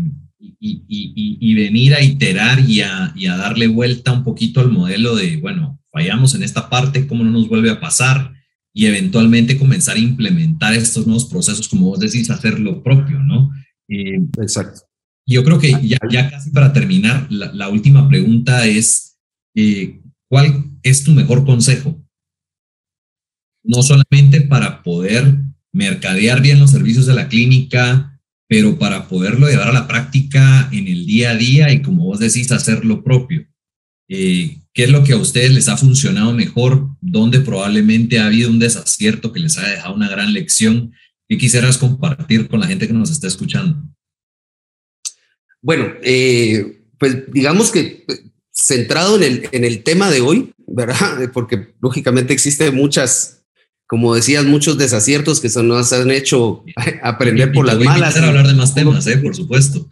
y, 0.58 1.54
venir 1.54 1.94
a 1.94 2.02
iterar 2.02 2.60
y 2.60 2.80
a, 2.80 3.12
y 3.14 3.26
a 3.26 3.36
darle 3.36 3.66
vuelta 3.66 4.12
un 4.12 4.24
poquito 4.24 4.60
al 4.60 4.70
modelo 4.70 5.14
de, 5.14 5.36
bueno, 5.36 5.78
fallamos 5.92 6.34
en 6.34 6.42
esta 6.42 6.70
parte, 6.70 7.06
¿cómo 7.06 7.24
no 7.24 7.30
nos 7.30 7.48
vuelve 7.48 7.70
a 7.70 7.80
pasar? 7.80 8.32
Y 8.72 8.86
eventualmente 8.86 9.58
comenzar 9.58 9.96
a 9.96 10.00
implementar 10.00 10.74
estos 10.74 11.06
nuevos 11.06 11.26
procesos, 11.26 11.68
como 11.68 11.86
vos 11.86 11.98
decís, 11.98 12.30
hacer 12.30 12.58
lo 12.60 12.82
propio, 12.82 13.18
¿no? 13.18 13.50
Eh, 13.88 14.20
Exacto. 14.40 14.82
Yo 15.26 15.44
creo 15.44 15.58
que 15.58 15.70
ya, 15.82 15.98
ya 16.10 16.30
casi 16.30 16.50
para 16.50 16.72
terminar, 16.72 17.26
la, 17.30 17.68
última 17.68 18.08
pregunta 18.08 18.66
es, 18.66 19.18
eh, 19.54 20.00
¿cuál 20.28 20.64
es 20.82 21.04
tu 21.04 21.12
mejor 21.12 21.44
consejo? 21.44 22.02
No 23.62 23.82
solamente 23.82 24.40
para 24.40 24.82
poder 24.82 25.38
mercadear 25.72 26.40
bien 26.40 26.58
los 26.58 26.70
servicios 26.70 27.06
de 27.06 27.14
la 27.14 27.28
clínica, 27.28 28.20
pero 28.48 28.78
para 28.78 29.08
poderlo 29.08 29.48
llevar 29.48 29.68
a 29.68 29.72
la 29.72 29.86
práctica 29.86 30.68
en 30.72 30.88
el 30.88 31.06
día 31.06 31.30
a 31.30 31.36
día 31.36 31.72
y 31.72 31.82
como 31.82 32.04
vos 32.04 32.18
decís, 32.18 32.50
hacer 32.50 32.84
lo 32.84 33.04
propio. 33.04 33.46
Eh, 34.08 34.58
¿Qué 34.72 34.84
es 34.84 34.90
lo 34.90 35.04
que 35.04 35.12
a 35.12 35.18
ustedes 35.18 35.52
les 35.52 35.68
ha 35.68 35.76
funcionado 35.76 36.32
mejor? 36.32 36.88
¿Dónde 37.00 37.40
probablemente 37.40 38.18
ha 38.18 38.26
habido 38.26 38.50
un 38.50 38.58
desacierto 38.58 39.32
que 39.32 39.40
les 39.40 39.56
ha 39.58 39.68
dejado 39.68 39.94
una 39.94 40.08
gran 40.08 40.32
lección? 40.32 40.92
¿Qué 41.28 41.38
quisieras 41.38 41.78
compartir 41.78 42.48
con 42.48 42.58
la 42.60 42.66
gente 42.66 42.88
que 42.88 42.92
nos 42.92 43.10
está 43.10 43.28
escuchando? 43.28 43.82
Bueno, 45.62 45.92
eh, 46.02 46.82
pues 46.98 47.30
digamos 47.32 47.70
que 47.70 48.04
centrado 48.52 49.16
en 49.16 49.22
el, 49.22 49.48
en 49.52 49.64
el 49.64 49.82
tema 49.82 50.10
de 50.10 50.20
hoy, 50.20 50.52
¿verdad? 50.66 51.30
Porque 51.32 51.74
lógicamente 51.80 52.32
existen 52.32 52.74
muchas, 52.74 53.39
como 53.90 54.14
decías, 54.14 54.44
muchos 54.44 54.78
desaciertos 54.78 55.40
que 55.40 55.48
se 55.48 55.64
nos 55.64 55.92
han 55.92 56.12
hecho 56.12 56.62
aprender 57.02 57.50
por 57.50 57.66
las 57.66 57.76
malas. 57.76 58.16
A 58.16 58.28
hablar 58.28 58.46
de 58.46 58.54
más 58.54 58.72
temas, 58.72 59.04
¿eh? 59.08 59.18
por 59.18 59.34
supuesto. 59.34 59.88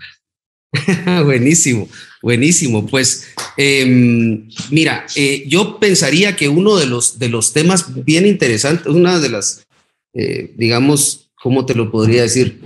buenísimo, 1.24 1.88
buenísimo. 2.22 2.86
Pues 2.86 3.26
em, 3.56 4.48
mira, 4.70 5.04
eh, 5.16 5.42
yo 5.48 5.80
pensaría 5.80 6.36
que 6.36 6.48
uno 6.48 6.76
de 6.76 6.86
los, 6.86 7.18
de 7.18 7.28
los 7.28 7.52
temas 7.52 8.04
bien 8.04 8.24
interesantes, 8.24 8.86
una 8.86 9.18
de 9.18 9.30
las, 9.30 9.66
digamos, 10.54 11.32
¿cómo 11.34 11.66
te 11.66 11.74
lo 11.74 11.90
podría 11.90 12.22
decir? 12.22 12.60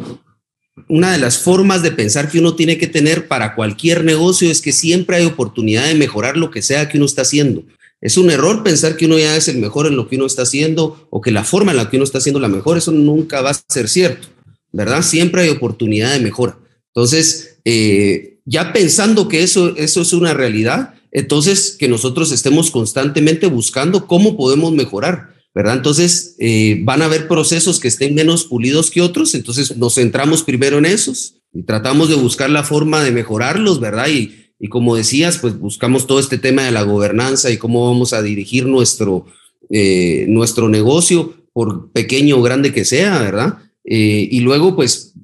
Una 0.87 1.13
de 1.13 1.19
las 1.19 1.39
formas 1.39 1.83
de 1.83 1.93
pensar 1.93 2.31
que 2.31 2.41
uno 2.41 2.57
tiene 2.57 2.77
que 2.77 2.89
tener 2.89 3.27
para 3.27 3.55
cualquier 3.55 4.05
negocio 4.05 4.51
es 4.51 4.61
que 4.61 4.73
siempre 4.73 5.17
hay 5.17 5.25
oportunidad 5.25 5.87
de 5.87 5.95
mejorar 5.95 6.37
lo 6.37 6.51
que 6.51 6.61
sea 6.61 6.91
que 6.91 6.99
uno 6.99 7.07
está 7.07 7.23
haciendo. 7.23 7.65
Es 8.03 8.17
un 8.17 8.31
error 8.31 8.65
pensar 8.65 8.97
que 8.97 9.07
uno 9.07 9.17
ya 9.17 9.37
es 9.37 9.47
el 9.47 9.59
mejor 9.59 9.87
en 9.87 9.97
lo 9.97 10.09
que 10.09 10.17
uno 10.17 10.27
está 10.27 10.43
haciendo 10.43 11.07
o 11.09 11.21
que 11.21 11.31
la 11.31 11.45
forma 11.45 11.71
en 11.71 11.79
la 11.79 11.89
que 11.89 11.97
uno 11.97 12.05
está 12.05 12.19
haciendo 12.19 12.41
la 12.41 12.49
mejor, 12.49 12.77
eso 12.77 12.91
nunca 12.91 13.41
va 13.41 13.51
a 13.51 13.61
ser 13.69 13.89
cierto, 13.89 14.27
¿verdad? 14.73 15.03
Siempre 15.03 15.43
hay 15.43 15.51
oportunidad 15.51 16.13
de 16.13 16.21
mejora. 16.21 16.59
Entonces, 16.89 17.61
eh, 17.65 18.41
ya 18.45 18.73
pensando 18.73 19.29
que 19.29 19.45
eso, 19.45 19.77
eso 19.77 20.03
es 20.03 20.13
una 20.13 20.35
realidad, 20.35 20.95
entonces 21.13 21.77
que 21.79 21.87
nosotros 21.89 22.33
estemos 22.33 22.73
constantemente 22.73 23.47
buscando 23.47 24.07
cómo 24.09 24.37
podemos 24.37 24.73
mejorar. 24.73 25.31
¿verdad? 25.55 25.77
Entonces, 25.77 26.35
eh, 26.39 26.81
van 26.83 27.03
a 27.03 27.05
haber 27.05 27.29
procesos 27.29 27.79
que 27.79 27.89
estén 27.89 28.15
menos 28.15 28.45
pulidos 28.45 28.91
que 28.91 29.03
otros, 29.03 29.35
entonces 29.35 29.77
nos 29.77 29.97
centramos 29.97 30.43
primero 30.43 30.79
en 30.79 30.87
esos 30.87 31.35
y 31.53 31.65
tratamos 31.65 32.09
de 32.09 32.15
buscar 32.15 32.49
la 32.49 32.65
forma 32.65 33.05
de 33.05 33.13
mejorarlos, 33.13 33.79
¿verdad? 33.79 34.09
Y, 34.09 34.42
y 34.63 34.69
como 34.69 34.95
decías, 34.95 35.39
pues 35.39 35.59
buscamos 35.59 36.07
todo 36.07 36.21
este 36.21 36.39
tema 36.39 36.63
de 36.63 36.71
la 36.71 36.85
gobernanza 36.85 37.51
y 37.51 37.59
cómo 37.59 37.91
vamos 37.91 38.13
a 38.13 38.23
dirigir 38.23 38.65
nuestro, 38.65 39.27
eh, 39.71 40.25
nuestro 40.29 40.69
negocio, 40.69 41.35
por 41.53 41.91
pequeño 41.91 42.39
o 42.39 42.43
grande 42.43 42.73
que 42.73 42.85
sea, 42.85 43.21
¿verdad? 43.21 43.59
Eh, 43.85 44.29
y 44.31 44.39
luego, 44.39 44.77
pues, 44.77 45.15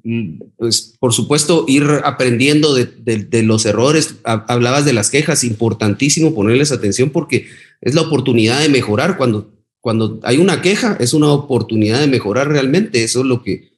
pues, 0.57 0.93
por 0.99 1.13
supuesto, 1.13 1.63
ir 1.69 1.85
aprendiendo 2.03 2.75
de, 2.75 2.85
de, 2.85 3.43
los 3.43 3.65
errores. 3.65 4.15
Hablabas 4.25 4.83
de 4.83 4.91
las 4.91 5.09
quejas, 5.09 5.45
importantísimo 5.45 6.35
ponerles 6.35 6.73
atención 6.73 7.09
porque 7.09 7.47
es 7.79 7.95
la 7.95 8.01
oportunidad 8.01 8.59
de 8.61 8.67
mejorar 8.67 9.17
cuando 9.17 9.53
cuando 9.81 10.19
hay 10.23 10.37
una 10.37 10.61
queja, 10.61 10.97
es 10.99 11.13
una 11.13 11.31
oportunidad 11.31 12.01
de 12.01 12.07
mejorar 12.07 12.49
realmente. 12.49 13.03
Eso 13.03 13.21
es 13.21 13.25
lo 13.25 13.41
que, 13.41 13.71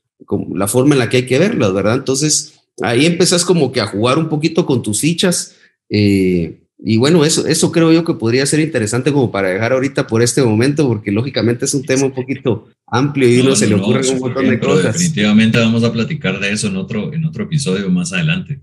la 0.54 0.68
forma 0.68 0.96
en 0.96 1.00
la 1.00 1.10
que 1.10 1.18
hay 1.18 1.26
que 1.26 1.40
verlo, 1.40 1.72
¿verdad? 1.74 1.96
Entonces, 1.96 2.61
ahí 2.82 3.06
empezás 3.06 3.44
como 3.44 3.72
que 3.72 3.82
a 3.82 3.88
jugar 3.88 4.18
un 4.18 4.30
poquito 4.30 4.66
con 4.66 4.82
tus 4.82 5.02
fichas. 5.02 5.56
Eh, 5.90 6.62
y 6.84 6.98
bueno, 6.98 7.24
eso, 7.24 7.46
eso 7.46 7.72
creo 7.72 7.92
yo 7.92 8.04
que 8.04 8.16
podría 8.16 8.46
ser 8.46 8.60
interesante 8.60 9.12
como 9.12 9.32
para 9.32 9.50
dejar 9.50 9.74
ahorita 9.74 10.08
por 10.08 10.24
este 10.24 10.42
momento, 10.42 10.88
porque 10.88 11.12
lógicamente 11.12 11.66
es 11.66 11.74
un 11.76 11.84
tema 11.84 12.06
un 12.06 12.12
poquito 12.12 12.70
amplio 12.88 13.30
y 13.30 13.40
uno 13.40 13.56
se 13.56 13.68
le 13.68 13.76
ocurre 13.76 14.08
un 14.10 14.20
montón 14.20 14.50
de 14.50 14.60
cosas. 14.60 14.94
Definitivamente 14.94 15.60
vamos 15.60 15.84
a 15.84 15.94
platicar 15.94 16.40
de 16.40 16.52
eso 16.52 16.68
en 16.68 16.78
otro, 16.78 17.14
en 17.14 17.26
otro 17.26 17.44
episodio 17.44 17.90
más 17.92 18.14
adelante. 18.14 18.62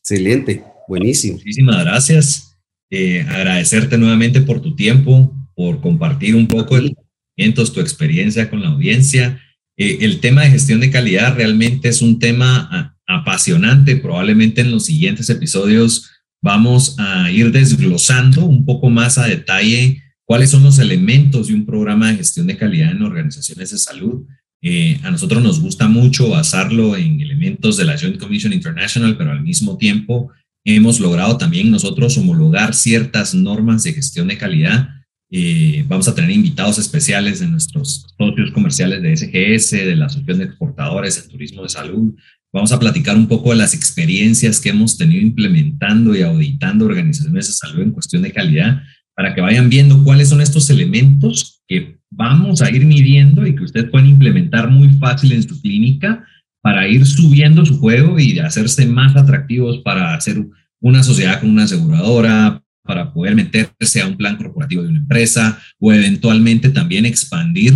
Excelente, 0.00 0.62
buenísimo. 0.88 1.38
Muchísimas 1.38 1.84
gracias. 1.84 2.58
Eh, 2.90 3.24
agradecerte 3.28 3.96
nuevamente 3.96 4.42
por 4.42 4.60
tu 4.60 4.76
tiempo, 4.76 5.34
por 5.54 5.80
compartir 5.80 6.36
un 6.36 6.46
poco 6.46 6.78
de 6.78 6.94
tu 7.52 7.80
experiencia 7.80 8.50
con 8.50 8.60
la 8.60 8.68
audiencia. 8.68 9.40
Eh, 9.78 9.98
el 10.02 10.20
tema 10.20 10.42
de 10.42 10.50
gestión 10.50 10.80
de 10.80 10.90
calidad 10.90 11.34
realmente 11.34 11.88
es 11.88 12.02
un 12.02 12.18
tema 12.18 12.95
apasionante. 13.06 13.96
Probablemente 13.96 14.60
en 14.60 14.70
los 14.70 14.86
siguientes 14.86 15.30
episodios 15.30 16.10
vamos 16.42 16.96
a 16.98 17.30
ir 17.30 17.52
desglosando 17.52 18.44
un 18.44 18.64
poco 18.64 18.90
más 18.90 19.18
a 19.18 19.26
detalle 19.26 20.02
cuáles 20.24 20.50
son 20.50 20.62
los 20.62 20.78
elementos 20.78 21.48
de 21.48 21.54
un 21.54 21.66
programa 21.66 22.10
de 22.10 22.18
gestión 22.18 22.46
de 22.46 22.56
calidad 22.56 22.90
en 22.90 23.02
organizaciones 23.02 23.70
de 23.70 23.78
salud. 23.78 24.24
Eh, 24.62 24.98
a 25.02 25.10
nosotros 25.10 25.42
nos 25.42 25.60
gusta 25.60 25.86
mucho 25.88 26.30
basarlo 26.30 26.96
en 26.96 27.20
elementos 27.20 27.76
de 27.76 27.84
la 27.84 27.98
Joint 27.98 28.18
Commission 28.18 28.52
International, 28.52 29.16
pero 29.16 29.30
al 29.30 29.42
mismo 29.42 29.76
tiempo 29.76 30.30
hemos 30.64 30.98
logrado 30.98 31.36
también 31.36 31.70
nosotros 31.70 32.18
homologar 32.18 32.74
ciertas 32.74 33.34
normas 33.34 33.84
de 33.84 33.92
gestión 33.92 34.28
de 34.28 34.38
calidad 34.38 34.96
eh, 35.28 35.84
vamos 35.88 36.06
a 36.06 36.14
tener 36.14 36.30
invitados 36.30 36.78
especiales 36.78 37.40
de 37.40 37.48
nuestros 37.48 38.06
socios 38.16 38.52
comerciales 38.52 39.02
de 39.02 39.16
SGS, 39.16 39.70
de 39.72 39.96
la 39.96 40.06
Asociación 40.06 40.38
de 40.38 40.44
Exportadores 40.44 41.22
en 41.22 41.30
Turismo 41.30 41.62
de 41.62 41.68
Salud. 41.68 42.14
Vamos 42.56 42.72
a 42.72 42.78
platicar 42.78 43.14
un 43.18 43.26
poco 43.26 43.50
de 43.50 43.56
las 43.56 43.74
experiencias 43.74 44.58
que 44.60 44.70
hemos 44.70 44.96
tenido 44.96 45.20
implementando 45.20 46.16
y 46.16 46.22
auditando 46.22 46.86
organizaciones 46.86 47.48
de 47.48 47.52
salud 47.52 47.82
en 47.82 47.90
cuestión 47.90 48.22
de 48.22 48.32
calidad 48.32 48.82
para 49.14 49.34
que 49.34 49.42
vayan 49.42 49.68
viendo 49.68 50.02
cuáles 50.02 50.30
son 50.30 50.40
estos 50.40 50.70
elementos 50.70 51.62
que 51.68 51.98
vamos 52.10 52.62
a 52.62 52.70
ir 52.70 52.86
midiendo 52.86 53.46
y 53.46 53.54
que 53.54 53.64
usted 53.64 53.90
pueden 53.90 54.08
implementar 54.08 54.70
muy 54.70 54.88
fácil 54.94 55.32
en 55.32 55.46
su 55.46 55.60
clínica 55.60 56.24
para 56.62 56.88
ir 56.88 57.04
subiendo 57.04 57.66
su 57.66 57.78
juego 57.78 58.18
y 58.18 58.38
hacerse 58.38 58.86
más 58.86 59.14
atractivos 59.16 59.82
para 59.84 60.14
hacer 60.14 60.42
una 60.80 61.02
sociedad 61.02 61.40
con 61.40 61.50
una 61.50 61.64
aseguradora, 61.64 62.64
para 62.84 63.12
poder 63.12 63.34
meterse 63.34 64.00
a 64.00 64.06
un 64.06 64.16
plan 64.16 64.38
corporativo 64.38 64.82
de 64.82 64.88
una 64.88 65.00
empresa 65.00 65.60
o 65.78 65.92
eventualmente 65.92 66.70
también 66.70 67.04
expandir 67.04 67.74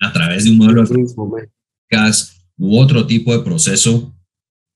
a 0.00 0.10
través 0.10 0.44
de 0.44 0.52
un 0.52 0.56
modelo 0.56 0.84
de 0.84 1.48
u 2.60 2.78
otro 2.78 3.06
tipo 3.06 3.36
de 3.36 3.42
proceso 3.42 4.14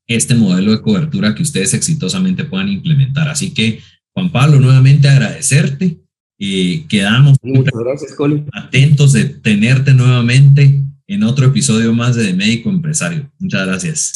este 0.06 0.34
modelo 0.34 0.72
de 0.72 0.80
cobertura 0.80 1.34
que 1.34 1.42
ustedes 1.42 1.74
exitosamente 1.74 2.44
puedan 2.44 2.68
implementar. 2.68 3.28
Así 3.28 3.52
que, 3.52 3.80
Juan 4.12 4.30
Pablo, 4.32 4.58
nuevamente 4.58 5.08
agradecerte. 5.08 5.98
Eh, 6.38 6.84
quedamos 6.88 7.36
Muchas 7.42 7.74
gracias, 7.78 8.14
Colin. 8.14 8.46
atentos 8.52 9.12
de 9.12 9.24
tenerte 9.24 9.94
nuevamente 9.94 10.82
en 11.06 11.22
otro 11.22 11.46
episodio 11.46 11.92
más 11.94 12.16
de, 12.16 12.32
Médico 12.34 12.70
Empresario. 12.70 13.30
Muchas 13.38 13.66
gracias. 13.66 14.12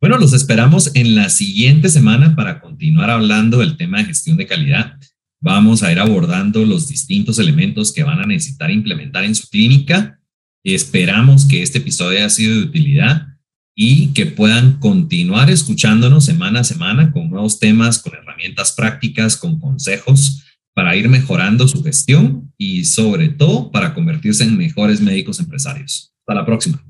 Bueno, 0.00 0.18
los 0.18 0.32
esperamos 0.32 0.94
en 0.94 1.16
la 1.16 1.28
siguiente 1.28 1.88
semana 1.88 2.36
para 2.36 2.60
continuar 2.60 3.10
hablando 3.10 3.58
del 3.58 3.76
tema 3.76 3.98
de 3.98 4.04
gestión 4.04 4.36
de 4.36 4.46
calidad. 4.46 4.98
Vamos 5.40 5.82
a 5.82 5.90
ir 5.90 5.98
abordando 5.98 6.64
los 6.64 6.88
distintos 6.88 7.38
elementos 7.38 7.92
que 7.92 8.04
van 8.04 8.20
a 8.20 8.26
necesitar 8.26 8.70
implementar 8.70 9.24
en 9.24 9.34
su 9.34 9.48
clínica. 9.48 10.17
Esperamos 10.64 11.46
que 11.46 11.62
este 11.62 11.78
episodio 11.78 12.18
haya 12.18 12.30
sido 12.30 12.54
de 12.56 12.62
utilidad 12.62 13.28
y 13.76 14.08
que 14.08 14.26
puedan 14.26 14.80
continuar 14.80 15.50
escuchándonos 15.50 16.24
semana 16.24 16.60
a 16.60 16.64
semana 16.64 17.12
con 17.12 17.30
nuevos 17.30 17.60
temas, 17.60 18.02
con 18.02 18.12
herramientas 18.14 18.72
prácticas, 18.72 19.36
con 19.36 19.60
consejos 19.60 20.44
para 20.74 20.96
ir 20.96 21.08
mejorando 21.08 21.66
su 21.68 21.82
gestión 21.82 22.52
y 22.56 22.84
sobre 22.84 23.28
todo 23.28 23.70
para 23.70 23.94
convertirse 23.94 24.44
en 24.44 24.56
mejores 24.56 25.00
médicos 25.00 25.40
empresarios. 25.40 26.12
Hasta 26.20 26.34
la 26.34 26.46
próxima. 26.46 26.87